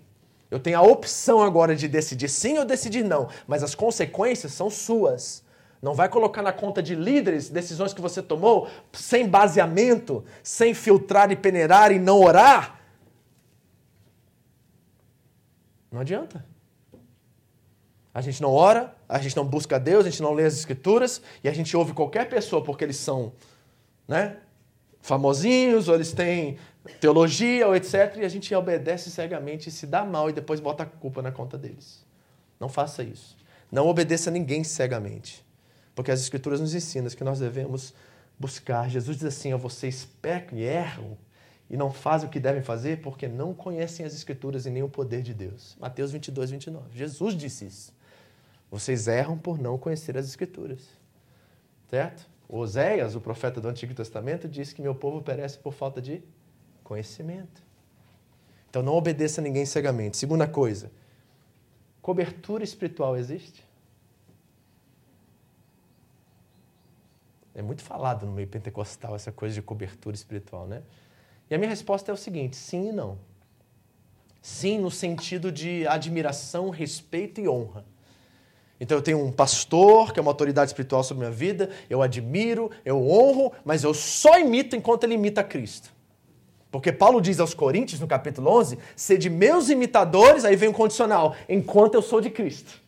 [0.51, 4.69] Eu tenho a opção agora de decidir sim ou decidir não, mas as consequências são
[4.69, 5.43] suas.
[5.81, 11.31] Não vai colocar na conta de líderes decisões que você tomou sem baseamento, sem filtrar
[11.31, 12.81] e peneirar e não orar.
[15.93, 16.45] Não adianta.
[18.15, 21.21] A gente não ora, a gente não busca Deus, a gente não lê as escrituras
[21.43, 23.33] e a gente ouve qualquer pessoa porque eles são,
[24.07, 24.37] né,
[25.03, 26.57] famosinhos ou eles têm
[27.01, 28.17] teologia ou etc.
[28.19, 31.33] E a gente obedece cegamente e se dá mal e depois bota a culpa na
[31.33, 32.07] conta deles.
[32.61, 33.37] Não faça isso.
[33.71, 35.45] Não obedeça a ninguém cegamente.
[35.95, 37.95] Porque as escrituras nos ensinam que nós devemos
[38.39, 38.89] buscar.
[38.89, 41.17] Jesus diz assim: vocês pecam e erram
[41.69, 44.89] e não fazem o que devem fazer porque não conhecem as escrituras e nem o
[44.89, 45.77] poder de Deus.
[45.81, 46.97] Mateus 22, 29.
[46.97, 47.93] Jesus disse isso.
[48.75, 50.81] Vocês erram por não conhecer as Escrituras.
[51.89, 52.29] Certo?
[52.49, 56.21] Oséias, o profeta do Antigo Testamento, disse que meu povo perece por falta de
[56.83, 57.63] conhecimento.
[58.69, 60.17] Então não obedeça ninguém cegamente.
[60.17, 60.91] Segunda coisa,
[62.03, 63.65] cobertura espiritual existe?
[67.55, 70.83] É muito falado no meio pentecostal essa coisa de cobertura espiritual, né?
[71.49, 73.21] E a minha resposta é o seguinte: sim e não.
[74.43, 77.94] Sim, no sentido de admiração, respeito e honra.
[78.85, 82.03] Então eu tenho um pastor que é uma autoridade espiritual sobre a minha vida, eu
[82.03, 85.91] admiro, eu honro, mas eu só imito enquanto ele imita Cristo.
[86.71, 88.79] Porque Paulo diz aos Coríntios, no capítulo 11,
[89.19, 92.79] de meus imitadores, aí vem o um condicional, enquanto eu sou de Cristo.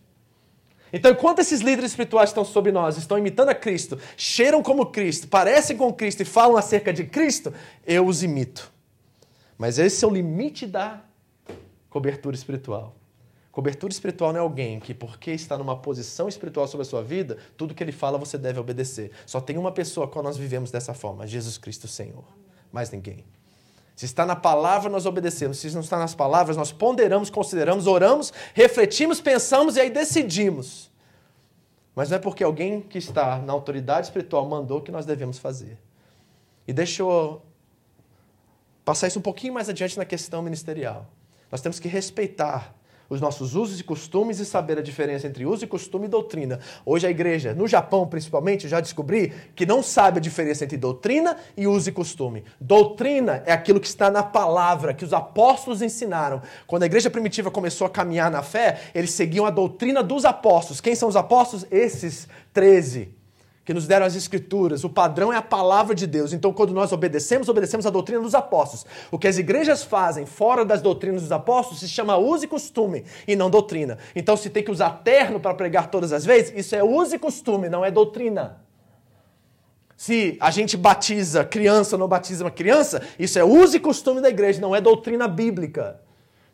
[0.92, 5.28] Então, enquanto esses líderes espirituais estão sobre nós, estão imitando a Cristo, cheiram como Cristo,
[5.28, 7.54] parecem com Cristo e falam acerca de Cristo,
[7.86, 8.70] eu os imito.
[9.56, 11.00] Mas esse é o limite da
[11.88, 12.94] cobertura espiritual.
[13.56, 17.38] Cobertura espiritual não é alguém que, porque está numa posição espiritual sobre a sua vida,
[17.56, 19.12] tudo que ele fala você deve obedecer.
[19.24, 22.22] Só tem uma pessoa com nós vivemos dessa forma: Jesus Cristo Senhor.
[22.70, 23.24] Mais ninguém.
[23.94, 25.56] Se está na palavra, nós obedecemos.
[25.56, 30.90] Se não está nas palavras, nós ponderamos, consideramos, oramos, refletimos, pensamos e aí decidimos.
[31.94, 35.78] Mas não é porque alguém que está na autoridade espiritual mandou que nós devemos fazer.
[36.68, 37.40] E deixa eu
[38.84, 41.06] passar isso um pouquinho mais adiante na questão ministerial.
[41.50, 42.75] Nós temos que respeitar
[43.08, 46.60] os nossos usos e costumes e saber a diferença entre uso e costume e doutrina.
[46.84, 51.36] Hoje a igreja, no Japão principalmente, já descobri que não sabe a diferença entre doutrina
[51.56, 52.44] e uso e costume.
[52.60, 56.42] Doutrina é aquilo que está na palavra, que os apóstolos ensinaram.
[56.66, 60.80] Quando a igreja primitiva começou a caminhar na fé, eles seguiam a doutrina dos apóstolos.
[60.80, 61.66] Quem são os apóstolos?
[61.70, 63.15] Esses treze
[63.66, 64.84] que nos deram as escrituras.
[64.84, 66.32] O padrão é a palavra de Deus.
[66.32, 68.86] Então, quando nós obedecemos, obedecemos a doutrina dos apóstolos.
[69.10, 73.04] O que as igrejas fazem fora das doutrinas dos apóstolos se chama uso e costume
[73.26, 73.98] e não doutrina.
[74.14, 77.18] Então, se tem que usar terno para pregar todas as vezes, isso é uso e
[77.18, 78.64] costume, não é doutrina.
[79.96, 84.20] Se a gente batiza criança ou não batiza uma criança, isso é uso e costume
[84.20, 86.00] da igreja, não é doutrina bíblica.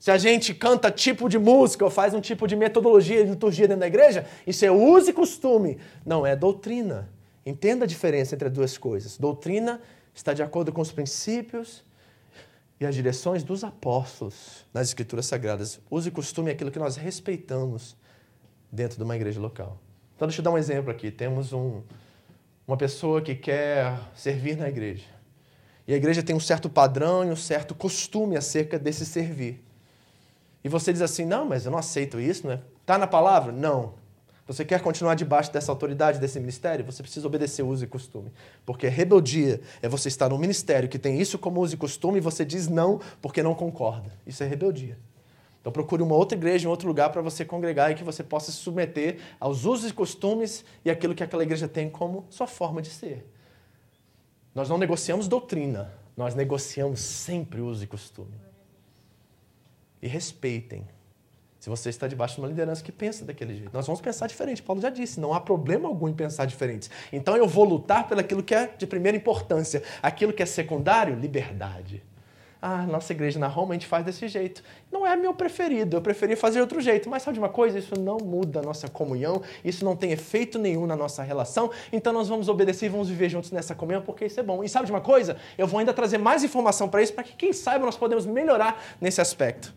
[0.02, 3.68] Se a gente canta tipo de música ou faz um tipo de metodologia de liturgia
[3.68, 7.08] dentro da igreja, isso é uso e costume, não é doutrina.
[7.46, 9.16] Entenda a diferença entre as duas coisas.
[9.16, 9.80] Doutrina
[10.12, 11.84] está de acordo com os princípios
[12.80, 15.78] e as direções dos apóstolos nas escrituras sagradas.
[15.88, 17.96] Uso e costume é aquilo que nós respeitamos
[18.72, 19.78] dentro de uma igreja local.
[20.16, 21.12] Então, deixa eu dar um exemplo aqui.
[21.12, 21.80] Temos um,
[22.66, 25.06] uma pessoa que quer servir na igreja.
[25.86, 29.62] E a igreja tem um certo padrão e um certo costume acerca desse servir.
[30.64, 32.60] E você diz assim: não, mas eu não aceito isso, não é?
[32.80, 33.52] Está na palavra?
[33.52, 33.94] Não.
[34.46, 36.84] Você quer continuar debaixo dessa autoridade, desse ministério?
[36.84, 38.32] Você precisa obedecer o uso e costume.
[38.66, 42.20] Porque rebeldia é você estar num ministério que tem isso como uso e costume e
[42.20, 44.10] você diz não porque não concorda.
[44.26, 44.98] Isso é rebeldia.
[45.60, 48.50] Então procure uma outra igreja, um outro lugar para você congregar e que você possa
[48.50, 52.82] se submeter aos usos e costumes e aquilo que aquela igreja tem como sua forma
[52.82, 53.24] de ser.
[54.52, 58.51] Nós não negociamos doutrina, nós negociamos sempre uso e costume
[60.02, 60.84] e respeitem.
[61.62, 64.60] Se você está debaixo de uma liderança que pensa daquele jeito, nós vamos pensar diferente.
[64.60, 66.90] Paulo já disse, não há problema algum em pensar diferente.
[67.12, 71.14] Então eu vou lutar pelo aquilo que é de primeira importância, aquilo que é secundário,
[71.14, 72.02] liberdade.
[72.60, 74.62] Ah, nossa igreja na Roma a gente faz desse jeito.
[74.90, 77.08] Não é meu preferido, eu preferia fazer outro jeito.
[77.08, 77.78] Mas sabe de uma coisa?
[77.78, 81.70] Isso não muda a nossa comunhão, isso não tem efeito nenhum na nossa relação.
[81.92, 84.64] Então nós vamos obedecer e vamos viver juntos nessa comunhão porque isso é bom.
[84.64, 85.36] E sabe de uma coisa?
[85.56, 88.80] Eu vou ainda trazer mais informação para isso, para que quem saiba nós podemos melhorar
[89.00, 89.72] nesse aspecto.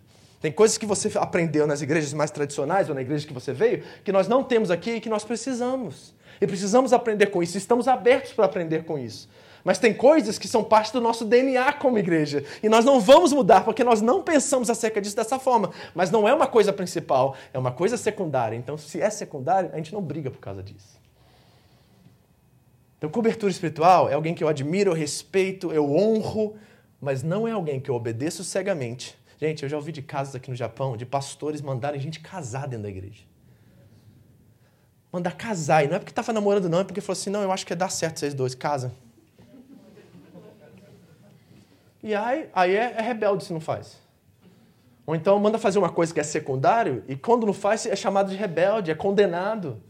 [0.45, 3.81] Tem coisas que você aprendeu nas igrejas mais tradicionais ou na igreja que você veio
[4.03, 6.13] que nós não temos aqui e que nós precisamos.
[6.39, 7.57] E precisamos aprender com isso.
[7.57, 9.27] Estamos abertos para aprender com isso.
[9.63, 12.43] Mas tem coisas que são parte do nosso DNA como igreja.
[12.61, 15.71] E nós não vamos mudar porque nós não pensamos acerca disso dessa forma.
[15.95, 18.55] Mas não é uma coisa principal, é uma coisa secundária.
[18.55, 21.01] Então, se é secundário, a gente não briga por causa disso.
[22.99, 26.55] Então, cobertura espiritual é alguém que eu admiro, eu respeito, eu honro,
[27.01, 30.49] mas não é alguém que eu obedeço cegamente Gente, eu já ouvi de casos aqui
[30.49, 33.23] no Japão de pastores mandarem gente casar dentro da igreja.
[35.11, 35.83] Mandar casar.
[35.83, 37.73] E não é porque estava namorando, não, é porque falou assim: não, eu acho que
[37.73, 38.93] ia dar certo vocês dois, casa.
[42.01, 43.97] E aí, aí é, é rebelde se não faz.
[45.05, 48.29] Ou então manda fazer uma coisa que é secundário e quando não faz é chamado
[48.29, 49.81] de rebelde, é condenado.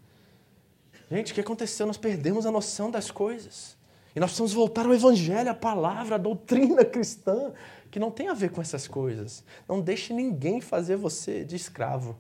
[1.09, 1.85] Gente, o que aconteceu?
[1.85, 3.77] Nós perdemos a noção das coisas.
[4.15, 7.51] E nós precisamos voltar ao Evangelho, à palavra, à doutrina cristã
[7.95, 9.41] que não tem a ver com essas coisas.
[9.69, 12.19] Não deixe ninguém fazer você de escravo.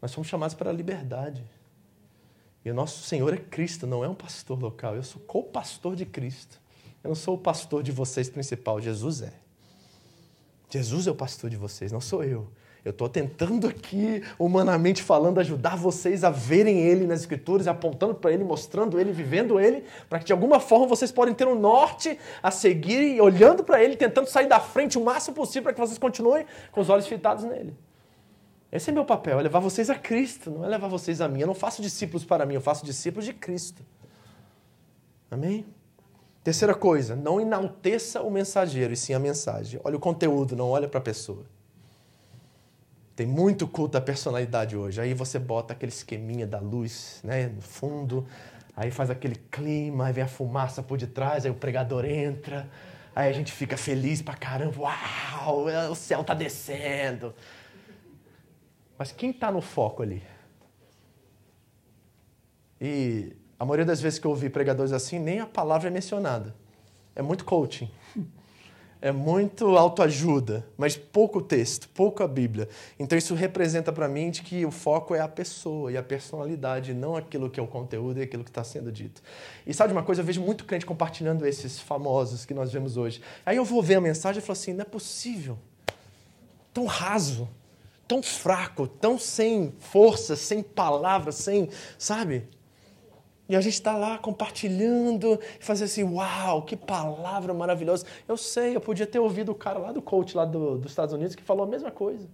[0.00, 1.44] Nós somos chamados para a liberdade.
[2.64, 4.94] E o nosso Senhor é Cristo, não é um pastor local.
[4.94, 6.62] Eu sou co-pastor de Cristo.
[7.02, 9.32] Eu não sou o pastor de vocês principal, Jesus é.
[10.68, 12.46] Jesus é o pastor de vocês, não sou eu.
[12.84, 18.32] Eu estou tentando aqui, humanamente falando, ajudar vocês a verem Ele nas Escrituras, apontando para
[18.32, 22.18] Ele, mostrando Ele, vivendo Ele, para que de alguma forma vocês podem ter um norte
[22.42, 25.80] a seguir e olhando para Ele, tentando sair da frente o máximo possível para que
[25.80, 27.76] vocês continuem com os olhos fitados nele.
[28.72, 31.40] Esse é meu papel, é levar vocês a Cristo, não é levar vocês a mim.
[31.40, 33.82] Eu não faço discípulos para mim, eu faço discípulos de Cristo.
[35.30, 35.66] Amém?
[36.42, 39.78] Terceira coisa, não enalteça o mensageiro, e sim a mensagem.
[39.84, 41.44] Olha o conteúdo, não olha para a pessoa.
[43.20, 44.98] Tem muito culto à personalidade hoje.
[44.98, 48.26] Aí você bota aquele esqueminha da luz né, no fundo,
[48.74, 52.66] aí faz aquele clima, aí vem a fumaça por detrás, aí o pregador entra,
[53.14, 57.34] aí a gente fica feliz pra caramba, uau, o céu tá descendo.
[58.96, 60.22] Mas quem está no foco ali?
[62.80, 66.54] E a maioria das vezes que eu ouvi pregadores assim, nem a palavra é mencionada.
[67.14, 67.90] É muito coaching
[69.02, 72.68] é muito autoajuda, mas pouco texto, pouca Bíblia.
[72.98, 76.92] Então isso representa para mim de que o foco é a pessoa e a personalidade,
[76.92, 79.22] não aquilo que é o conteúdo e aquilo que está sendo dito.
[79.66, 80.20] E sabe de uma coisa?
[80.20, 83.22] Eu vejo muito crente compartilhando esses famosos que nós vemos hoje.
[83.44, 85.58] Aí eu vou ver a mensagem e falo assim: não é possível.
[86.72, 87.48] Tão raso,
[88.06, 91.70] tão fraco, tão sem força, sem palavras, sem.
[91.98, 92.48] Sabe?
[93.50, 98.06] E a gente está lá compartilhando e fazer assim, uau, que palavra maravilhosa.
[98.28, 101.12] Eu sei, eu podia ter ouvido o cara lá do coach lá do, dos Estados
[101.12, 102.28] Unidos que falou a mesma coisa.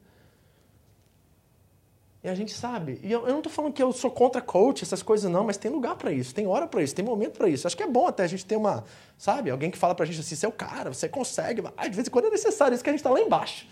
[2.23, 3.01] E a gente sabe.
[3.03, 5.57] E eu, eu não estou falando que eu sou contra coach, essas coisas não, mas
[5.57, 7.67] tem lugar para isso, tem hora para isso, tem momento para isso.
[7.67, 8.85] Acho que é bom até a gente ter uma,
[9.17, 11.63] sabe, alguém que fala para a gente assim, você é cara, você consegue.
[11.79, 13.67] Ah, de vez em quando é necessário, isso que a gente está lá embaixo.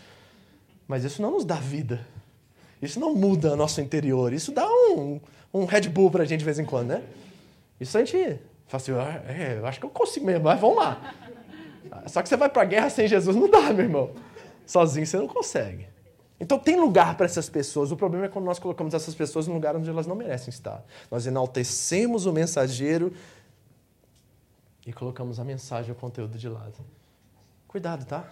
[0.89, 2.07] Mas isso não nos dá vida.
[2.81, 4.33] Isso não muda o nosso interior.
[4.33, 5.21] Isso dá um,
[5.53, 7.03] um Red Bull para a gente de vez em quando, né?
[7.81, 10.77] Isso a gente fala assim, "Ah, é, eu acho que eu consigo mesmo, mas vamos
[10.77, 11.15] lá.
[12.07, 14.11] Só que você vai para a guerra sem Jesus, não dá, meu irmão.
[14.67, 15.87] Sozinho você não consegue.
[16.41, 17.93] Então tem lugar para essas pessoas.
[17.93, 20.85] O problema é quando nós colocamos essas pessoas num lugar onde elas não merecem estar.
[21.11, 23.13] Nós enaltecemos o mensageiro
[24.87, 26.75] e colocamos a mensagem, o conteúdo de lado.
[27.69, 28.29] Cuidado, tá?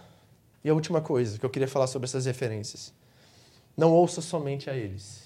[0.63, 2.93] E a última coisa que eu queria falar sobre essas referências.
[3.75, 5.22] Não ouça somente a eles.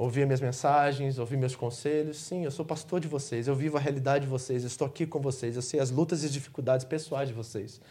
[0.00, 2.16] Ouvir minhas mensagens, ouvir meus conselhos.
[2.16, 5.06] Sim, eu sou pastor de vocês, eu vivo a realidade de vocês, eu estou aqui
[5.06, 7.82] com vocês, eu sei as lutas e dificuldades pessoais de vocês.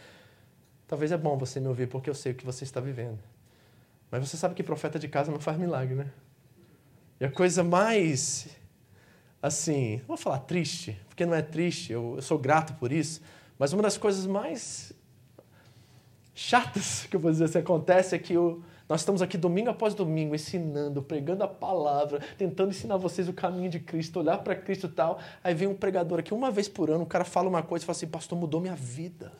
[0.88, 3.20] Talvez é bom você me ouvir porque eu sei o que você está vivendo.
[4.10, 6.10] Mas você sabe que profeta de casa não faz milagre, né?
[7.20, 8.48] E a coisa mais,
[9.40, 13.20] assim, vou falar triste, porque não é triste, eu, eu sou grato por isso,
[13.56, 14.92] mas uma das coisas mais
[16.34, 18.60] chatas que eu vou dizer assim, acontece é que o,
[18.90, 23.70] nós estamos aqui domingo após domingo ensinando, pregando a palavra, tentando ensinar vocês o caminho
[23.70, 25.20] de Cristo, olhar para Cristo e tal.
[25.44, 27.86] Aí vem um pregador aqui uma vez por ano, o cara fala uma coisa e
[27.86, 29.32] fala assim: Pastor, mudou minha vida.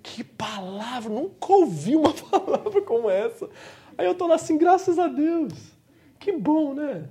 [0.00, 1.12] Que palavra!
[1.12, 3.48] Nunca ouvi uma palavra como essa.
[3.98, 5.52] Aí eu tô lá assim, graças a Deus.
[6.20, 7.08] Que bom, né?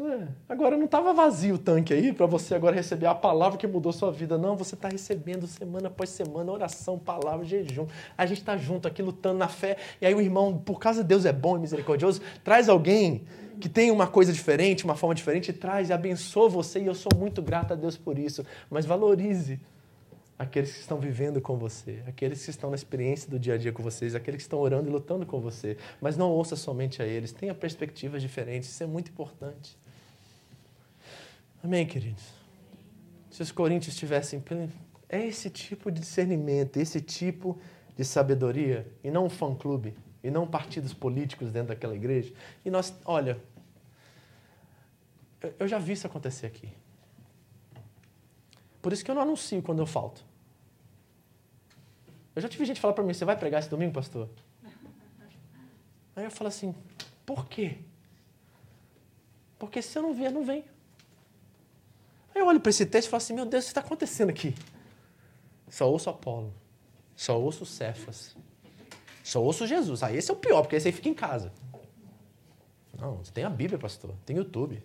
[0.00, 0.28] Né?
[0.48, 3.92] Agora não estava vazio o tanque aí para você agora receber a palavra que mudou
[3.92, 4.38] sua vida.
[4.38, 7.86] Não, você está recebendo semana após semana, oração, palavra, jejum.
[8.16, 9.76] A gente está junto aqui lutando na fé.
[10.00, 13.24] E aí o irmão, por causa de Deus é bom e misericordioso, traz alguém
[13.60, 16.80] que tem uma coisa diferente, uma forma diferente, e traz e abençoa você.
[16.80, 18.44] E eu sou muito grato a Deus por isso.
[18.70, 19.60] Mas valorize
[20.38, 23.70] aqueles que estão vivendo com você, aqueles que estão na experiência do dia a dia
[23.70, 25.76] com vocês, aqueles que estão orando e lutando com você.
[26.00, 29.76] Mas não ouça somente a eles, tenha perspectivas diferentes, isso é muito importante.
[31.62, 32.24] Amém, queridos?
[33.30, 34.42] Se os coríntios tivessem
[35.08, 37.60] é esse tipo de discernimento, esse tipo
[37.96, 42.32] de sabedoria, e não um fã-clube, e não partidos políticos dentro daquela igreja.
[42.64, 43.38] E nós, olha,
[45.58, 46.72] eu já vi isso acontecer aqui.
[48.80, 50.24] Por isso que eu não anuncio quando eu falto.
[52.34, 54.28] Eu já tive gente falar para mim: você vai pregar esse domingo, pastor?
[56.16, 56.74] Aí eu falo assim:
[57.26, 57.78] por quê?
[59.58, 60.64] Porque se eu não vier, não vem.
[62.34, 64.30] Aí eu olho para esse texto e falo assim: meu Deus, o que está acontecendo
[64.30, 64.54] aqui?
[65.68, 66.52] Só ouço Apolo,
[67.14, 68.36] só ouço Cefas,
[69.22, 70.02] só ouço Jesus.
[70.02, 71.52] Aí esse é o pior, porque esse aí fica em casa.
[72.98, 74.82] Não, você tem a Bíblia, pastor, tem YouTube.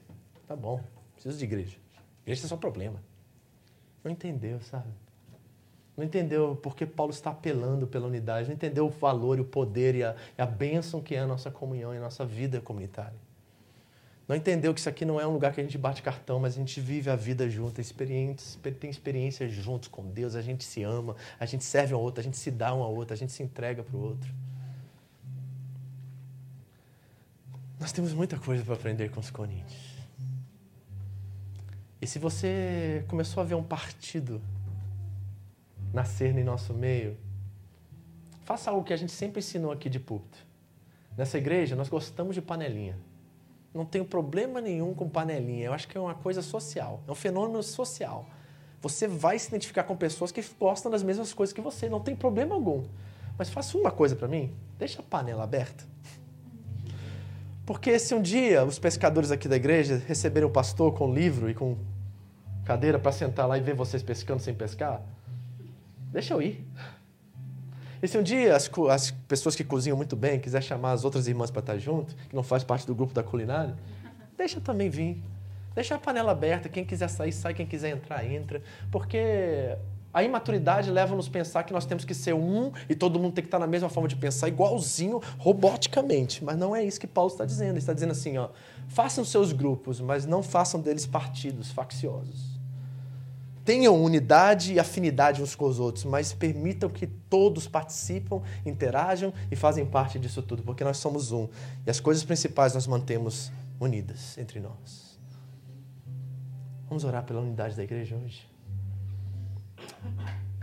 [0.47, 0.81] Tá bom,
[1.13, 1.77] preciso de igreja.
[2.23, 3.03] Igreja é só problema.
[4.03, 4.87] Não entendeu, sabe?
[5.97, 9.95] Não entendeu porque Paulo está apelando pela unidade, não entendeu o valor e o poder
[9.95, 13.17] e a, e a bênção que é a nossa comunhão e a nossa vida comunitária.
[14.28, 16.55] Não entendeu que isso aqui não é um lugar que a gente bate cartão, mas
[16.55, 21.15] a gente vive a vida junto, tem experiências juntos com Deus, a gente se ama,
[21.39, 23.43] a gente serve ao outro, a gente se dá um ao outro, a gente se
[23.43, 24.34] entrega para o outro.
[27.80, 29.95] Nós temos muita coisa para aprender com os coríntios.
[32.01, 34.41] E se você começou a ver um partido
[35.93, 37.15] nascer em nosso meio,
[38.43, 40.38] faça algo que a gente sempre ensinou aqui de púlpito.
[41.15, 42.97] Nessa igreja, nós gostamos de panelinha.
[43.76, 45.65] Não tenho problema nenhum com panelinha.
[45.65, 48.26] Eu acho que é uma coisa social, é um fenômeno social.
[48.82, 52.15] Você vai se identificar com pessoas que gostam das mesmas coisas que você, não tem
[52.15, 52.86] problema algum.
[53.38, 55.84] Mas faça uma coisa para mim, deixa a panela aberta.
[57.65, 61.53] Porque se um dia os pescadores aqui da igreja receberem o pastor com livro e
[61.53, 61.76] com
[62.63, 65.01] cadeira para sentar lá e ver vocês pescando sem pescar,
[66.13, 66.65] deixa eu ir.
[68.06, 71.28] E se um dia as, as pessoas que cozinham muito bem quiser chamar as outras
[71.28, 73.76] irmãs para estar junto, que não faz parte do grupo da culinária,
[74.38, 75.24] deixa também vir.
[75.74, 78.62] Deixa a panela aberta, quem quiser sair, sai, quem quiser entrar, entra.
[78.91, 79.76] Porque
[80.14, 83.41] a imaturidade leva-nos a pensar que nós temos que ser um e todo mundo tem
[83.41, 86.43] que estar na mesma forma de pensar, igualzinho, roboticamente.
[86.43, 87.72] Mas não é isso que Paulo está dizendo.
[87.72, 88.49] Ele está dizendo assim, ó,
[88.88, 92.55] façam seus grupos, mas não façam deles partidos facciosos.
[93.66, 99.55] Tenham unidade e afinidade uns com os outros, mas permitam que todos participam, interajam e
[99.55, 101.49] fazem parte disso tudo, porque nós somos um.
[101.84, 105.20] E as coisas principais nós mantemos unidas entre nós.
[106.88, 108.47] Vamos orar pela unidade da igreja hoje?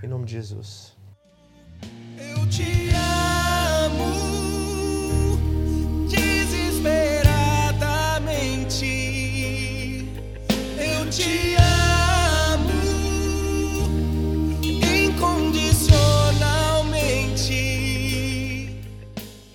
[0.00, 0.96] Em nome de Jesus.
[2.16, 4.51] Eu te amo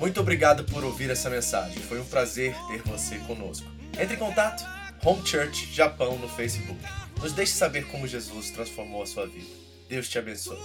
[0.07, 1.83] Muito obrigado por ouvir essa mensagem.
[1.83, 3.67] Foi um prazer ter você conosco.
[3.99, 4.65] Entre em contato
[5.03, 6.79] Home Church Japão no Facebook.
[7.21, 9.49] Nos deixe saber como Jesus transformou a sua vida.
[9.89, 10.57] Deus te abençoe.